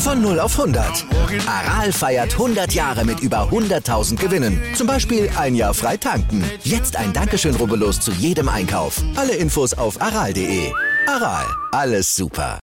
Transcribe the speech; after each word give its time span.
Von 0.00 0.22
0 0.22 0.40
auf 0.40 0.58
100. 0.58 1.04
Aral 1.46 1.92
feiert 1.92 2.32
100 2.32 2.72
Jahre 2.72 3.04
mit 3.04 3.20
über 3.20 3.48
100.000 3.50 4.16
Gewinnen. 4.16 4.60
Zum 4.74 4.86
Beispiel 4.86 5.30
ein 5.36 5.54
Jahr 5.54 5.74
frei 5.74 5.98
tanken. 5.98 6.42
Jetzt 6.64 6.96
ein 6.96 7.12
Dankeschön, 7.12 7.54
rubbellos 7.54 8.00
zu 8.00 8.10
jedem 8.12 8.48
Einkauf. 8.48 9.02
Alle 9.14 9.34
Infos 9.34 9.74
auf 9.74 10.00
aral.de. 10.00 10.72
Aral, 11.06 11.44
alles 11.72 12.16
super. 12.16 12.58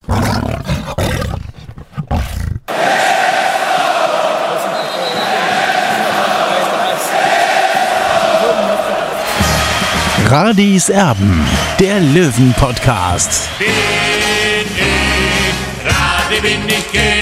Radis 10.26 10.88
Erben, 10.88 11.46
der 11.80 12.00
Löwen-Podcast. 12.00 13.48
Bin 13.58 13.68
ich, 13.68 15.02
Radi 15.84 16.40
bin 16.40 16.68
ich 16.68 17.00
alles 17.00 17.21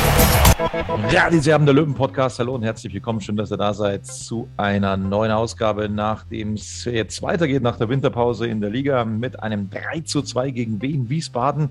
Ja, 1.09 1.29
die 1.29 1.39
Serben 1.39 1.65
der 1.65 1.75
Löwen 1.75 1.93
Podcast. 1.93 2.39
Hallo 2.39 2.55
und 2.55 2.63
herzlich 2.63 2.93
willkommen. 2.93 3.19
Schön, 3.21 3.35
dass 3.35 3.51
ihr 3.51 3.57
da 3.57 3.73
seid 3.73 4.05
zu 4.05 4.47
einer 4.57 4.95
neuen 4.95 5.31
Ausgabe, 5.31 5.89
nachdem 5.89 6.53
es 6.53 6.85
jetzt 6.85 7.21
weitergeht 7.21 7.63
nach 7.63 7.77
der 7.77 7.89
Winterpause 7.89 8.47
in 8.47 8.61
der 8.61 8.69
Liga 8.69 9.03
mit 9.03 9.41
einem 9.41 9.69
3 9.69 10.01
zu 10.01 10.21
2 10.21 10.51
gegen 10.51 10.81
Wien 10.81 11.09
Wiesbaden. 11.09 11.69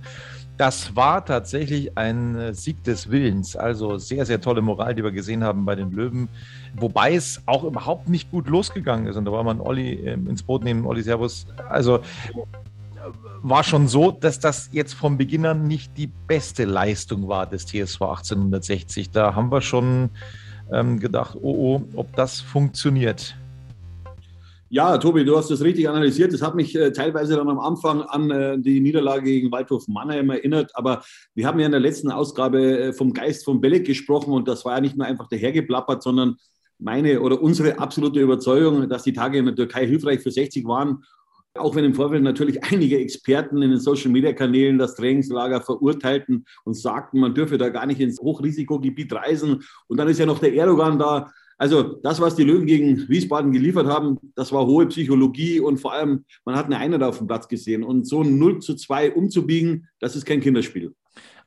Das 0.59 0.95
war 0.95 1.25
tatsächlich 1.25 1.97
ein 1.97 2.53
Sieg 2.53 2.84
des 2.84 3.11
Willens. 3.11 3.56
Also 3.56 3.97
sehr, 3.97 4.27
sehr 4.27 4.42
tolle 4.42 4.61
Moral, 4.61 4.95
die 4.95 5.03
wir 5.03 5.12
gesehen 5.12 5.42
haben 5.42 5.65
bei 5.65 5.75
den 5.75 5.91
Löwen. 5.91 6.28
Wobei 6.75 7.15
es 7.15 7.41
auch 7.47 7.65
überhaupt 7.65 8.09
nicht 8.09 8.31
gut 8.31 8.47
losgegangen 8.47 9.06
ist. 9.06 9.17
Und 9.17 9.25
da 9.25 9.33
war 9.33 9.42
man 9.42 9.61
Olli 9.61 9.94
ähm, 10.06 10.28
ins 10.28 10.42
Boot 10.42 10.65
nehmen, 10.65 10.84
Olli 10.84 11.03
Servus. 11.03 11.47
Also 11.69 12.00
war 13.43 13.65
schon 13.65 13.89
so, 13.89 14.11
dass 14.11 14.39
das 14.39 14.69
jetzt 14.73 14.95
vom 14.95 15.17
Beginn 15.17 15.47
an 15.47 15.67
nicht 15.67 15.97
die 15.97 16.06
beste 16.06 16.65
Leistung 16.65 17.29
war 17.29 17.47
des 17.47 17.67
TSV 17.67 18.03
1860. 18.03 19.11
Da 19.11 19.34
haben 19.34 19.51
wir 19.51 19.61
schon 19.61 20.11
ähm, 20.73 20.98
gedacht, 20.98 21.37
oh, 21.41 21.78
oh, 21.78 21.83
ob 21.97 22.15
das 22.17 22.41
funktioniert. 22.41 23.37
Ja, 24.73 24.98
Tobi, 24.98 25.25
du 25.25 25.37
hast 25.37 25.51
das 25.51 25.62
richtig 25.62 25.89
analysiert. 25.89 26.33
Das 26.33 26.43
hat 26.43 26.55
mich 26.55 26.77
äh, 26.77 26.93
teilweise 26.93 27.34
dann 27.34 27.48
am 27.48 27.59
Anfang 27.59 28.03
an 28.03 28.31
äh, 28.31 28.56
die 28.56 28.81
Niederlage 28.81 29.25
gegen 29.25 29.50
Waldhof 29.50 29.88
Mannheim 29.88 30.31
erinnert. 30.31 30.71
Aber 30.75 31.03
wir 31.34 31.47
haben 31.47 31.59
ja 31.59 31.67
in 31.67 31.72
der 31.72 31.81
letzten 31.81 32.12
Ausgabe 32.12 32.78
äh, 32.78 32.93
vom 32.93 33.12
Geist 33.12 33.44
von 33.44 33.61
Belek 33.61 33.84
gesprochen 33.84 34.32
und 34.32 34.47
das 34.47 34.65
war 34.65 34.75
ja 34.75 34.81
nicht 34.81 34.97
nur 34.97 35.09
einfach 35.09 35.27
dahergeplappert, 35.27 36.05
sondern 36.05 36.37
meine 36.78 37.21
oder 37.21 37.43
unsere 37.43 37.81
absolute 37.81 38.21
Überzeugung, 38.21 38.88
dass 38.88 39.03
die 39.03 39.12
Tage 39.12 39.38
in 39.38 39.47
der 39.47 39.56
Türkei 39.56 39.88
hilfreich 39.88 40.21
für 40.21 40.31
60 40.31 40.65
waren 40.67 41.03
auch 41.55 41.75
wenn 41.75 41.84
im 41.84 41.94
Vorfeld 41.94 42.22
natürlich 42.22 42.62
einige 42.65 42.99
Experten 42.99 43.62
in 43.62 43.71
den 43.71 43.81
Social-Media-Kanälen 43.81 44.78
das 44.78 44.94
Trainingslager 44.94 45.61
verurteilten 45.61 46.44
und 46.65 46.75
sagten, 46.75 47.21
man 47.21 47.34
dürfe 47.34 47.59
da 47.59 47.69
gar 47.69 47.87
nicht 47.87 48.00
ins 48.00 48.21
Hochrisikogebiet 48.21 49.12
reisen. 49.12 49.62
Und 49.88 49.97
dann 49.97 50.09
ist 50.09 50.19
ja 50.19 50.27
noch 50.27 50.38
der 50.38 50.55
Erdogan 50.55 50.99
da. 50.99 51.31
Also 51.59 51.99
das, 52.03 52.21
was 52.21 52.37
die 52.37 52.44
Löwen 52.44 52.66
gegen 52.66 53.09
Wiesbaden 53.09 53.53
geliefert 53.53 53.87
haben, 53.87 54.19
das 54.34 54.50
war 54.50 54.66
hohe 54.66 54.87
Psychologie 54.87 55.61
und 55.61 55.78
vor 55.78 55.93
allem, 55.93 56.25
man 56.44 56.56
hat 56.56 56.66
eine 56.66 56.78
Einheit 56.78 57.03
auf 57.03 57.19
dem 57.19 57.27
Platz 57.27 57.49
gesehen. 57.49 57.84
Und 57.84 58.06
so 58.06 58.22
ein 58.22 58.38
0 58.38 58.61
zu 58.61 58.77
2 58.77 59.12
umzubiegen, 59.12 59.88
das 59.99 60.17
ist 60.17 60.25
kein 60.25 60.41
Kinderspiel. 60.41 60.94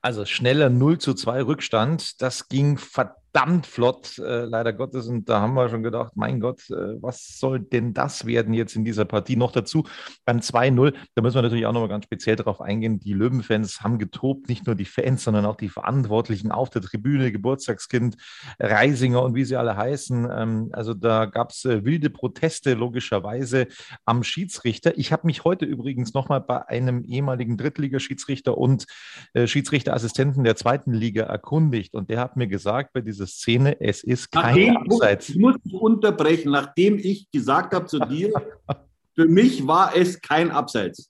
Also 0.01 0.25
schneller 0.25 0.69
0 0.69 0.99
zu 0.99 1.13
2 1.13 1.43
Rückstand, 1.43 2.21
das 2.21 2.49
ging 2.49 2.77
verdammt 2.77 3.22
verdammt 3.33 3.65
flott, 3.65 4.19
äh, 4.19 4.45
leider 4.45 4.73
Gottes. 4.73 5.07
Und 5.07 5.27
da 5.27 5.41
haben 5.41 5.55
wir 5.55 5.67
schon 5.69 5.83
gedacht, 5.83 6.13
mein 6.15 6.39
Gott, 6.39 6.69
äh, 6.69 7.01
was 7.01 7.39
soll 7.39 7.59
denn 7.59 7.93
das 7.93 8.25
werden 8.25 8.53
jetzt 8.53 8.75
in 8.75 8.85
dieser 8.85 9.05
Partie? 9.05 9.35
Noch 9.35 9.51
dazu 9.51 9.85
beim 10.23 10.39
2-0, 10.39 10.93
da 11.15 11.21
müssen 11.21 11.35
wir 11.35 11.41
natürlich 11.41 11.65
auch 11.65 11.73
nochmal 11.73 11.89
ganz 11.89 12.05
speziell 12.05 12.35
darauf 12.35 12.61
eingehen. 12.61 12.99
Die 12.99 13.13
Löwenfans 13.13 13.81
haben 13.81 13.97
getobt, 13.97 14.49
nicht 14.49 14.67
nur 14.67 14.75
die 14.75 14.85
Fans, 14.85 15.23
sondern 15.23 15.45
auch 15.45 15.55
die 15.55 15.69
Verantwortlichen 15.69 16.51
auf 16.51 16.69
der 16.69 16.83
Tribüne, 16.83 17.31
Geburtstagskind, 17.31 18.17
Reisinger 18.59 19.23
und 19.23 19.33
wie 19.33 19.45
sie 19.45 19.55
alle 19.55 19.75
heißen. 19.75 20.29
Ähm, 20.31 20.69
also 20.71 20.93
da 20.93 21.25
gab 21.25 21.49
es 21.49 21.65
äh, 21.65 21.83
wilde 21.83 22.11
Proteste 22.11 22.75
logischerweise 22.75 23.67
am 24.05 24.23
Schiedsrichter. 24.23 24.97
Ich 24.97 25.11
habe 25.11 25.25
mich 25.25 25.43
heute 25.43 25.65
übrigens 25.65 26.13
nochmal 26.13 26.41
bei 26.41 26.67
einem 26.67 27.03
ehemaligen 27.03 27.57
Drittligaschiedsrichter 27.57 28.57
und 28.57 28.85
äh, 29.33 29.47
Schiedsrichterassistenten 29.47 30.43
der 30.43 30.55
zweiten 30.55 30.93
Liga 30.93 31.23
erkundigt 31.23 31.95
und 31.95 32.11
der 32.11 32.19
hat 32.19 32.37
mir 32.37 32.47
gesagt, 32.47 32.93
bei 32.93 33.01
dieser 33.01 33.22
diese 33.23 33.27
Szene, 33.27 33.79
es 33.79 34.03
ist 34.03 34.31
kein 34.31 34.43
nachdem, 34.43 34.77
Abseits. 34.77 35.29
Ich 35.29 35.37
muss 35.37 35.55
dich 35.63 35.73
unterbrechen, 35.73 36.51
nachdem 36.51 36.97
ich 36.97 37.29
gesagt 37.31 37.73
habe 37.73 37.85
zu 37.85 37.99
dir, 37.99 38.31
für 39.15 39.27
mich 39.27 39.65
war 39.65 39.95
es 39.95 40.21
kein 40.21 40.51
Abseits. 40.51 41.09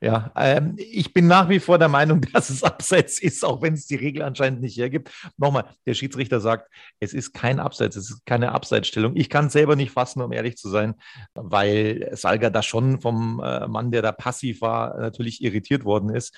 Ja, 0.00 0.30
ähm, 0.36 0.76
ich 0.76 1.12
bin 1.12 1.26
nach 1.26 1.48
wie 1.48 1.58
vor 1.58 1.78
der 1.78 1.88
Meinung, 1.88 2.20
dass 2.32 2.50
es 2.50 2.62
Abseits 2.62 3.18
ist, 3.18 3.44
auch 3.44 3.62
wenn 3.62 3.74
es 3.74 3.86
die 3.86 3.96
Regel 3.96 4.22
anscheinend 4.22 4.60
nicht 4.60 4.76
hergibt. 4.76 5.10
Nochmal, 5.36 5.64
der 5.86 5.94
Schiedsrichter 5.94 6.40
sagt, 6.40 6.70
es 7.00 7.12
ist 7.12 7.32
kein 7.32 7.58
Abseits, 7.58 7.96
es 7.96 8.10
ist 8.10 8.24
keine 8.24 8.52
Abseitsstellung. 8.52 9.16
Ich 9.16 9.28
kann 9.28 9.46
es 9.46 9.52
selber 9.52 9.74
nicht 9.74 9.90
fassen, 9.90 10.22
um 10.22 10.32
ehrlich 10.32 10.56
zu 10.56 10.68
sein, 10.68 10.94
weil 11.34 12.10
Salga 12.12 12.50
da 12.50 12.62
schon 12.62 13.00
vom 13.00 13.40
äh, 13.44 13.66
Mann, 13.66 13.90
der 13.90 14.02
da 14.02 14.12
passiv 14.12 14.60
war, 14.60 14.98
natürlich 14.98 15.42
irritiert 15.42 15.84
worden 15.84 16.10
ist. 16.10 16.36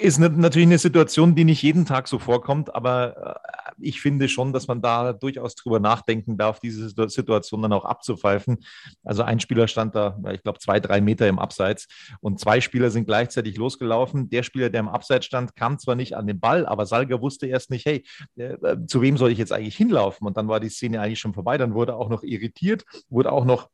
Ist 0.00 0.18
ne, 0.18 0.30
natürlich 0.30 0.68
eine 0.68 0.78
Situation, 0.78 1.34
die 1.34 1.44
nicht 1.44 1.62
jeden 1.62 1.84
Tag 1.84 2.08
so 2.08 2.18
vorkommt, 2.18 2.74
aber 2.74 3.38
äh, 3.44 3.52
ich 3.80 4.00
finde 4.00 4.28
schon, 4.28 4.52
dass 4.52 4.66
man 4.66 4.80
da 4.80 5.12
durchaus 5.12 5.56
drüber 5.56 5.80
nachdenken 5.80 6.38
darf, 6.38 6.60
diese 6.60 6.88
Situation 6.88 7.62
dann 7.62 7.72
auch 7.72 7.84
abzupfeifen. 7.84 8.64
Also 9.04 9.22
ein 9.22 9.40
Spieler 9.40 9.68
stand 9.68 9.94
da, 9.94 10.18
ich 10.32 10.42
glaube, 10.42 10.58
zwei, 10.58 10.80
drei 10.80 11.00
Meter 11.00 11.28
im 11.28 11.38
Abseits 11.38 11.88
und 12.20 12.40
zwei 12.40 12.61
Spieler 12.62 12.90
sind 12.90 13.04
gleichzeitig 13.04 13.56
losgelaufen. 13.56 14.30
Der 14.30 14.42
Spieler, 14.42 14.70
der 14.70 14.80
im 14.80 14.88
Abseits 14.88 15.26
stand, 15.26 15.54
kam 15.56 15.78
zwar 15.78 15.94
nicht 15.94 16.16
an 16.16 16.26
den 16.26 16.40
Ball, 16.40 16.66
aber 16.66 16.86
Salga 16.86 17.20
wusste 17.20 17.46
erst 17.46 17.70
nicht, 17.70 17.84
hey, 17.86 18.04
äh, 18.36 18.54
äh, 18.54 18.86
zu 18.86 19.02
wem 19.02 19.16
soll 19.16 19.30
ich 19.30 19.38
jetzt 19.38 19.52
eigentlich 19.52 19.76
hinlaufen? 19.76 20.26
Und 20.26 20.36
dann 20.36 20.48
war 20.48 20.60
die 20.60 20.68
Szene 20.68 21.00
eigentlich 21.00 21.20
schon 21.20 21.34
vorbei. 21.34 21.58
Dann 21.58 21.74
wurde 21.74 21.96
auch 21.96 22.08
noch 22.08 22.22
irritiert, 22.22 22.84
wurde 23.08 23.32
auch 23.32 23.44
noch 23.44 23.68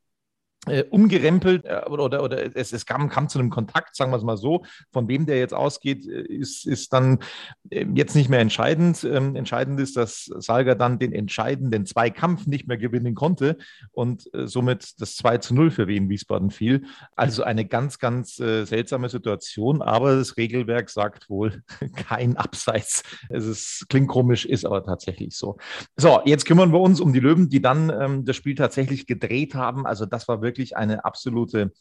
äh, 0.71 0.85
umgerempelt 0.91 1.65
äh, 1.65 1.83
oder, 1.89 2.05
oder, 2.05 2.23
oder 2.23 2.57
es, 2.57 2.73
es 2.73 2.87
kam, 2.87 3.09
kam, 3.09 3.29
zu 3.29 3.39
einem 3.39 3.51
Kontakt, 3.51 3.97
sagen 3.97 4.11
wir 4.13 4.17
es 4.17 4.23
mal 4.23 4.37
so. 4.37 4.65
Von 4.93 5.09
wem 5.09 5.27
der 5.27 5.39
jetzt 5.39 5.55
ausgeht, 5.55 6.07
äh, 6.07 6.23
ist, 6.23 6.67
ist 6.67 6.93
dann 6.93 7.19
äh, 7.71 7.87
jetzt 7.95 8.15
nicht 8.15 8.29
mehr 8.29 8.41
entscheidend. 8.41 9.05
Ähm, 9.05 9.37
entscheidend 9.37 9.81
ist, 9.81 9.97
dass 9.97 10.25
Salga 10.25 10.75
dann 10.75 10.99
den 10.99 11.13
entscheidenden 11.13 11.87
Zweikampf 11.87 12.47
nicht 12.47 12.69
mehr 12.69 12.79
gewinnen 12.79 13.15
konnte 13.15 13.59
und 13.93 14.33
äh, 14.35 14.47
somit 14.47 15.01
das 15.01 15.17
2 15.17 15.39
zu 15.39 15.55
0 15.55 15.71
für 15.71 15.87
Wien 15.89 16.09
Wiesbaden 16.09 16.51
fiel. 16.51 16.85
Also 17.17 17.43
eine 17.43 17.65
ganz, 17.65 17.99
ganz 17.99 18.39
äh, 18.41 18.65
seltsame 18.65 19.09
Situation, 19.09 19.83
aber 19.83 20.17
das 20.17 20.37
Regelwerk 20.37 20.91
sagt 20.91 21.29
wohl 21.31 21.63
kein 21.97 22.37
Abseits. 22.37 23.03
Es 23.29 23.47
ist, 23.47 23.87
klingt 23.89 24.09
komisch, 24.09 24.45
ist 24.45 24.65
aber 24.65 24.85
tatsächlich 24.85 25.37
so. 25.37 25.57
So, 25.97 26.21
jetzt 26.25 26.45
kümmern 26.45 26.73
wir 26.73 26.81
uns 26.81 27.01
um 27.01 27.13
die 27.13 27.21
Löwen, 27.21 27.49
die 27.49 27.63
dann 27.63 27.91
ähm, 27.91 28.25
das 28.25 28.37
Spiel 28.37 28.55
tatsächlich 28.55 29.07
gedreht 29.07 29.55
haben. 29.55 29.87
Also 29.87 30.07
das 30.07 30.29
war 30.29 30.43
wirklich 30.43 30.58
wirklich 30.59 30.77
eine 30.77 31.05
absolute 31.05 31.73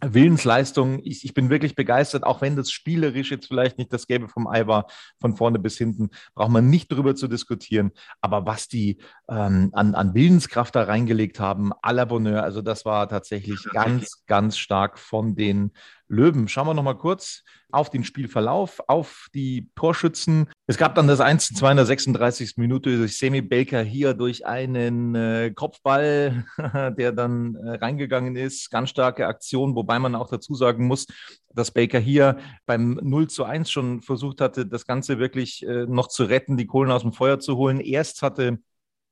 Willensleistung. 0.00 1.00
Ich, 1.02 1.24
ich, 1.24 1.34
bin 1.34 1.50
wirklich 1.50 1.74
begeistert, 1.74 2.24
auch 2.24 2.40
wenn 2.40 2.56
das 2.56 2.70
spielerisch 2.70 3.30
jetzt 3.30 3.48
vielleicht 3.48 3.78
nicht 3.78 3.92
das 3.92 4.06
Gelbe 4.06 4.28
vom 4.28 4.46
Ei 4.46 4.66
war, 4.66 4.86
von 5.20 5.36
vorne 5.36 5.58
bis 5.58 5.76
hinten, 5.76 6.10
braucht 6.34 6.50
man 6.50 6.70
nicht 6.70 6.90
darüber 6.90 7.14
zu 7.14 7.28
diskutieren. 7.28 7.90
Aber 8.20 8.46
was 8.46 8.68
die 8.68 8.98
ähm, 9.28 9.70
an, 9.72 9.94
an, 9.94 10.14
Willenskraft 10.14 10.74
da 10.74 10.84
reingelegt 10.84 11.40
haben, 11.40 11.72
à 11.82 11.92
la 11.92 12.04
Bonheur, 12.04 12.44
also 12.44 12.62
das 12.62 12.84
war 12.84 13.08
tatsächlich 13.08 13.62
ganz, 13.72 14.24
ganz 14.26 14.56
stark 14.56 14.98
von 14.98 15.34
den 15.34 15.72
Löwen. 16.08 16.48
Schauen 16.48 16.66
wir 16.66 16.74
noch 16.74 16.82
mal 16.82 16.94
kurz 16.94 17.44
auf 17.70 17.90
den 17.90 18.02
Spielverlauf, 18.02 18.80
auf 18.88 19.28
die 19.34 19.70
Torschützen. 19.74 20.48
Es 20.66 20.78
gab 20.78 20.94
dann 20.94 21.06
das 21.06 21.20
1 21.20 21.48
zu 21.48 21.54
2 21.54 21.70
in 21.72 21.76
der 21.76 21.86
36. 21.86 22.56
Minute 22.56 22.96
durch 22.96 23.18
Semi 23.18 23.42
Baker 23.42 23.82
hier 23.82 24.14
durch 24.14 24.46
einen 24.46 25.14
äh, 25.14 25.52
Kopfball, 25.54 26.46
der 26.98 27.12
dann 27.12 27.56
äh, 27.56 27.76
reingegangen 27.76 28.36
ist. 28.36 28.70
Ganz 28.70 28.90
starke 28.90 29.26
Aktion, 29.26 29.74
wobei 29.74 29.98
man 29.98 30.14
auch 30.14 30.30
dazu 30.30 30.54
sagen 30.54 30.86
muss, 30.86 31.06
dass 31.54 31.70
Baker 31.70 31.98
hier 31.98 32.38
beim 32.64 32.98
0 33.02 33.28
zu 33.28 33.44
1 33.44 33.70
schon 33.70 34.00
versucht 34.00 34.40
hatte, 34.40 34.66
das 34.66 34.86
Ganze 34.86 35.18
wirklich 35.18 35.66
äh, 35.66 35.86
noch 35.86 36.08
zu 36.08 36.24
retten, 36.24 36.56
die 36.56 36.66
Kohlen 36.66 36.90
aus 36.90 37.02
dem 37.02 37.12
Feuer 37.12 37.38
zu 37.38 37.56
holen. 37.56 37.80
Erst 37.80 38.22
hatte 38.22 38.58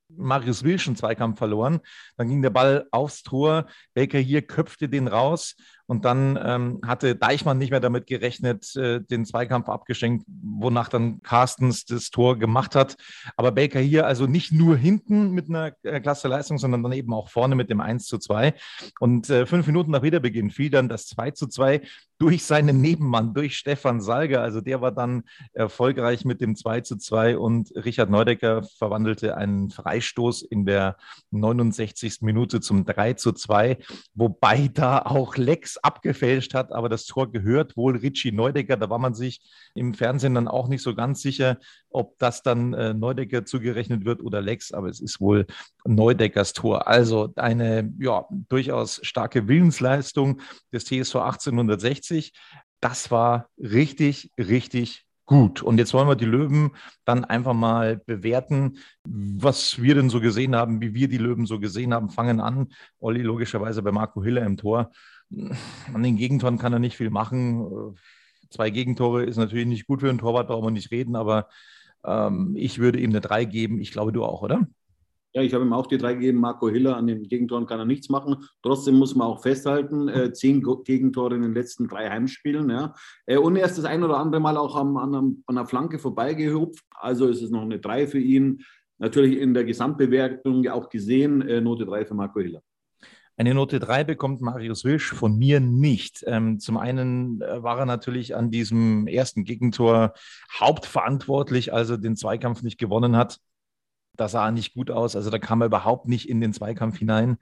Marius 0.08 0.62
Wilsch 0.62 0.86
einen 0.86 0.96
Zweikampf 0.96 1.38
verloren. 1.38 1.80
Dann 2.16 2.28
ging 2.28 2.42
der 2.42 2.50
Ball 2.50 2.86
aufs 2.90 3.22
Tor. 3.22 3.66
Baker 3.94 4.18
hier 4.18 4.42
köpfte 4.42 4.88
den 4.88 5.08
raus 5.08 5.56
und 5.86 6.04
dann 6.04 6.38
ähm, 6.42 6.80
hatte 6.84 7.14
Deichmann 7.14 7.58
nicht 7.58 7.70
mehr 7.70 7.80
damit 7.80 8.06
gerechnet, 8.06 8.74
äh, 8.76 9.00
den 9.00 9.24
Zweikampf 9.24 9.68
abgeschenkt, 9.68 10.26
wonach 10.26 10.88
dann 10.88 11.22
Carstens 11.22 11.84
das 11.84 12.10
Tor 12.10 12.38
gemacht 12.38 12.74
hat. 12.74 12.96
Aber 13.36 13.52
Baker 13.52 13.80
hier 13.80 14.06
also 14.06 14.26
nicht 14.26 14.52
nur 14.52 14.76
hinten 14.76 15.30
mit 15.30 15.48
einer 15.48 15.72
äh, 15.82 16.00
klasse 16.00 16.28
Leistung, 16.28 16.58
sondern 16.58 16.82
dann 16.82 16.92
eben 16.92 17.12
auch 17.12 17.28
vorne 17.28 17.54
mit 17.54 17.70
dem 17.70 17.80
1 17.80 18.06
zu 18.06 18.18
2. 18.18 18.54
Und 19.00 19.30
äh, 19.30 19.46
fünf 19.46 19.66
Minuten 19.66 19.92
nach 19.92 20.02
Wiederbeginn 20.02 20.50
fiel 20.50 20.70
dann 20.70 20.88
das 20.88 21.06
2 21.06 21.30
zu 21.32 21.46
2 21.46 21.82
durch 22.18 22.44
seinen 22.44 22.80
Nebenmann, 22.80 23.34
durch 23.34 23.56
Stefan 23.56 24.00
Salger. 24.00 24.42
Also 24.42 24.60
der 24.60 24.80
war 24.80 24.92
dann 24.92 25.24
erfolgreich 25.52 26.24
mit 26.24 26.40
dem 26.40 26.56
2 26.56 26.80
zu 26.80 26.96
2 26.96 27.38
und 27.38 27.72
Richard 27.76 28.10
Neudecker 28.10 28.62
verwandelte 28.78 29.36
einen 29.36 29.70
Freistoß 29.70 30.42
in 30.42 30.66
der 30.66 30.96
69. 31.30 32.22
Minute 32.22 32.60
zum 32.60 32.84
3 32.84 33.14
zu 33.14 33.32
2, 33.32 33.78
wobei 34.14 34.70
da 34.72 35.00
auch 35.00 35.36
Lex 35.36 35.75
abgefälscht 35.78 36.54
hat, 36.54 36.72
aber 36.72 36.88
das 36.88 37.06
Tor 37.06 37.30
gehört 37.30 37.76
wohl 37.76 37.96
Richie 37.96 38.32
Neudecker. 38.32 38.76
Da 38.76 38.90
war 38.90 38.98
man 38.98 39.14
sich 39.14 39.40
im 39.74 39.94
Fernsehen 39.94 40.34
dann 40.34 40.48
auch 40.48 40.68
nicht 40.68 40.82
so 40.82 40.94
ganz 40.94 41.22
sicher, 41.22 41.58
ob 41.90 42.18
das 42.18 42.42
dann 42.42 42.74
äh, 42.74 42.94
Neudecker 42.94 43.44
zugerechnet 43.44 44.04
wird 44.04 44.22
oder 44.22 44.40
Lex, 44.40 44.72
aber 44.72 44.88
es 44.88 45.00
ist 45.00 45.20
wohl 45.20 45.46
Neudeckers 45.84 46.52
Tor. 46.52 46.86
Also 46.88 47.32
eine 47.36 47.92
ja, 47.98 48.26
durchaus 48.30 49.00
starke 49.02 49.48
Willensleistung 49.48 50.40
des 50.72 50.84
TSV 50.84 51.16
1860. 51.16 52.32
Das 52.80 53.10
war 53.10 53.48
richtig, 53.58 54.30
richtig 54.38 55.06
gut. 55.26 55.60
Und 55.60 55.78
jetzt 55.78 55.92
wollen 55.92 56.08
wir 56.08 56.16
die 56.16 56.24
Löwen 56.24 56.70
dann 57.04 57.24
einfach 57.24 57.52
mal 57.52 57.96
bewerten, 57.96 58.78
was 59.04 59.82
wir 59.82 59.94
denn 59.94 60.08
so 60.08 60.20
gesehen 60.20 60.56
haben, 60.56 60.80
wie 60.80 60.94
wir 60.94 61.08
die 61.08 61.18
Löwen 61.18 61.46
so 61.46 61.58
gesehen 61.58 61.92
haben. 61.92 62.10
Fangen 62.10 62.40
an, 62.40 62.68
Olli 62.98 63.22
logischerweise 63.22 63.82
bei 63.82 63.92
Marco 63.92 64.22
Hiller 64.22 64.46
im 64.46 64.56
Tor. 64.56 64.92
An 65.92 66.02
den 66.02 66.16
Gegentoren 66.16 66.58
kann 66.58 66.72
er 66.72 66.78
nicht 66.78 66.96
viel 66.96 67.10
machen. 67.10 67.96
Zwei 68.50 68.70
Gegentore 68.70 69.24
ist 69.24 69.36
natürlich 69.36 69.66
nicht 69.66 69.86
gut 69.86 70.00
für 70.00 70.08
einen 70.08 70.18
Torwart, 70.18 70.48
brauchen 70.48 70.66
wir 70.66 70.70
nicht 70.70 70.90
reden, 70.90 71.16
aber 71.16 71.48
ähm, 72.04 72.54
ich 72.56 72.78
würde 72.78 73.00
ihm 73.00 73.10
eine 73.10 73.20
3 73.20 73.44
geben. 73.44 73.80
Ich 73.80 73.90
glaube, 73.90 74.12
du 74.12 74.24
auch, 74.24 74.42
oder? 74.42 74.66
Ja, 75.34 75.42
ich 75.42 75.52
habe 75.52 75.64
ihm 75.64 75.72
auch 75.74 75.86
die 75.86 75.98
3 75.98 76.14
gegeben. 76.14 76.38
Marco 76.38 76.70
Hiller 76.70 76.96
an 76.96 77.06
den 77.06 77.24
Gegentoren 77.24 77.66
kann 77.66 77.78
er 77.78 77.84
nichts 77.84 78.08
machen. 78.08 78.36
Trotzdem 78.62 78.94
muss 78.94 79.14
man 79.14 79.26
auch 79.26 79.42
festhalten, 79.42 80.08
äh, 80.08 80.32
zehn 80.32 80.62
Gegentore 80.84 81.34
in 81.34 81.42
den 81.42 81.52
letzten 81.52 81.88
drei 81.88 82.08
Heimspielen. 82.08 82.70
Ja. 82.70 82.94
Äh, 83.26 83.36
und 83.36 83.56
er 83.56 83.66
ist 83.66 83.76
das 83.76 83.84
ein 83.84 84.02
oder 84.02 84.16
andere 84.16 84.40
Mal 84.40 84.56
auch 84.56 84.76
am, 84.76 84.96
an, 84.96 85.42
an 85.44 85.54
der 85.54 85.66
Flanke 85.66 85.98
vorbeigehupft. 85.98 86.84
Also 86.90 87.26
ist 87.26 87.42
es 87.42 87.50
noch 87.50 87.62
eine 87.62 87.78
3 87.78 88.06
für 88.06 88.18
ihn. 88.18 88.62
Natürlich 88.98 89.38
in 89.38 89.52
der 89.52 89.64
Gesamtbewertung 89.64 90.66
auch 90.68 90.88
gesehen, 90.88 91.42
äh, 91.42 91.60
Note 91.60 91.84
3 91.84 92.06
für 92.06 92.14
Marco 92.14 92.40
Hiller. 92.40 92.62
Eine 93.38 93.52
Note 93.52 93.80
3 93.80 94.04
bekommt 94.04 94.40
Marius 94.40 94.84
Wilsch 94.84 95.12
von 95.12 95.36
mir 95.36 95.60
nicht. 95.60 96.24
Ähm, 96.26 96.58
zum 96.58 96.78
einen 96.78 97.42
äh, 97.42 97.62
war 97.62 97.78
er 97.78 97.86
natürlich 97.86 98.34
an 98.34 98.50
diesem 98.50 99.06
ersten 99.06 99.44
Gegentor 99.44 100.14
hauptverantwortlich, 100.58 101.72
als 101.72 101.90
er 101.90 101.98
den 101.98 102.16
Zweikampf 102.16 102.62
nicht 102.62 102.78
gewonnen 102.78 103.14
hat. 103.14 103.38
Das 104.16 104.32
sah 104.32 104.50
nicht 104.50 104.72
gut 104.72 104.90
aus. 104.90 105.16
Also 105.16 105.28
da 105.28 105.38
kam 105.38 105.60
er 105.60 105.66
überhaupt 105.66 106.08
nicht 106.08 106.30
in 106.30 106.40
den 106.40 106.54
Zweikampf 106.54 106.98
hinein. 106.98 107.36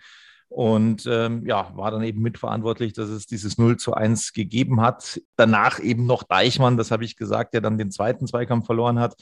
Und 0.48 1.06
ähm, 1.06 1.46
ja, 1.46 1.70
war 1.76 1.92
dann 1.92 2.02
eben 2.02 2.22
mitverantwortlich, 2.22 2.92
dass 2.92 3.08
es 3.08 3.26
dieses 3.26 3.56
0 3.56 3.76
zu 3.76 3.94
1 3.94 4.32
gegeben 4.32 4.80
hat. 4.80 5.20
Danach 5.36 5.78
eben 5.78 6.06
noch 6.06 6.24
Deichmann, 6.24 6.76
das 6.76 6.90
habe 6.90 7.04
ich 7.04 7.16
gesagt, 7.16 7.54
der 7.54 7.60
dann 7.60 7.78
den 7.78 7.92
zweiten 7.92 8.26
Zweikampf 8.26 8.66
verloren 8.66 8.98
hat 8.98 9.14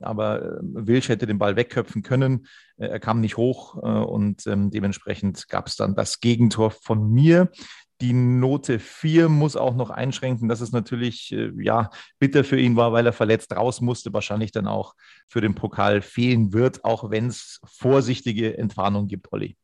aber 0.00 0.42
äh, 0.42 0.58
Wilsch 0.62 1.08
hätte 1.08 1.26
den 1.26 1.38
Ball 1.38 1.56
wegköpfen 1.56 2.02
können. 2.02 2.46
Äh, 2.76 2.86
er 2.86 3.00
kam 3.00 3.20
nicht 3.20 3.36
hoch 3.36 3.76
äh, 3.82 3.86
und 3.86 4.46
ähm, 4.46 4.70
dementsprechend 4.70 5.48
gab 5.48 5.66
es 5.66 5.76
dann 5.76 5.94
das 5.94 6.20
Gegentor 6.20 6.70
von 6.70 7.10
mir. 7.10 7.50
Die 8.00 8.12
Note 8.12 8.78
4 8.78 9.28
muss 9.28 9.56
auch 9.56 9.74
noch 9.74 9.90
einschränken, 9.90 10.48
dass 10.48 10.60
es 10.60 10.70
natürlich 10.70 11.34
ja 11.58 11.90
bitter 12.20 12.44
für 12.44 12.56
ihn 12.56 12.76
war, 12.76 12.92
weil 12.92 13.04
er 13.04 13.12
verletzt 13.12 13.50
raus 13.56 13.80
musste, 13.80 14.12
wahrscheinlich 14.12 14.52
dann 14.52 14.68
auch 14.68 14.94
für 15.26 15.40
den 15.40 15.56
Pokal 15.56 16.00
fehlen 16.00 16.52
wird, 16.52 16.84
auch 16.84 17.10
wenn 17.10 17.26
es 17.26 17.60
vorsichtige 17.64 18.56
Entwarnung 18.56 19.08
gibt, 19.08 19.32
Olli. 19.32 19.56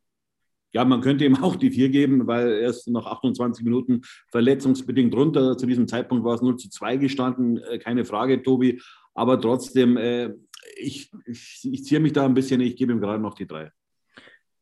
Ja, 0.73 0.85
man 0.85 1.01
könnte 1.01 1.25
ihm 1.25 1.41
auch 1.41 1.55
die 1.55 1.71
4 1.71 1.91
geben, 1.91 2.27
weil 2.27 2.51
er 2.51 2.71
ist 2.71 2.89
noch 2.89 3.07
28 3.07 3.65
Minuten 3.65 4.01
verletzungsbedingt 4.33 5.15
runter. 5.15 5.57
Zu 5.57 5.67
diesem 5.67 5.87
Zeitpunkt 5.87 6.25
war 6.25 6.35
es 6.35 6.43
0 6.43 6.57
zu 6.57 6.69
2 6.69 6.97
gestanden, 6.97 7.61
keine 7.79 8.05
Frage, 8.05 8.43
Tobi. 8.43 8.81
Aber 9.15 9.41
trotzdem, 9.41 9.97
äh, 9.97 10.31
ich, 10.77 11.11
ich, 11.27 11.61
ich 11.71 11.85
ziehe 11.85 12.01
mich 12.01 12.13
da 12.13 12.25
ein 12.25 12.35
bisschen, 12.35 12.61
ich 12.61 12.77
gebe 12.77 12.93
ihm 12.93 13.01
gerade 13.01 13.23
noch 13.23 13.35
die 13.35 13.47
drei. 13.47 13.71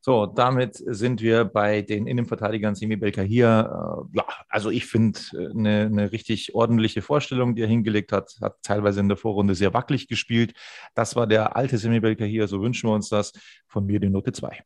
So, 0.05 0.27
damit 0.27 0.75
sind 0.75 1.23
wir 1.23 1.45
bei 1.45 1.81
den 1.81 2.09
Innenverteidigern 2.09 2.75
Semi 2.75 2.97
Belka 2.97 3.23
hier. 3.23 4.07
Äh, 4.13 4.19
ja, 4.19 4.25
also 4.49 4.71
ich 4.71 4.87
finde 4.87 5.21
eine, 5.55 5.83
äh, 5.83 5.87
eine 5.87 6.13
richtig 6.13 6.57
ordentliche 6.57 7.03
Vorstellung, 7.03 7.55
die 7.55 7.63
er 7.63 7.69
hingelegt 7.69 8.11
hat. 8.11 8.37
Hat 8.41 8.57
teilweise 8.63 8.99
in 8.99 9.09
der 9.09 9.17
Vorrunde 9.17 9.55
sehr 9.55 9.75
wackelig 9.75 10.09
gespielt. 10.09 10.55
Das 10.95 11.15
war 11.15 11.29
der 11.29 11.57
alte 11.57 11.79
Semi 11.79 12.01
Belka 12.01 12.25
hier, 12.25 12.49
so 12.49 12.61
wünschen 12.61 12.91
wir 12.91 12.95
uns 12.95 13.11
das. 13.11 13.33
Von 13.69 13.87
mir 13.87 14.01
die 14.01 14.11
Note 14.11 14.33
2 14.33 14.65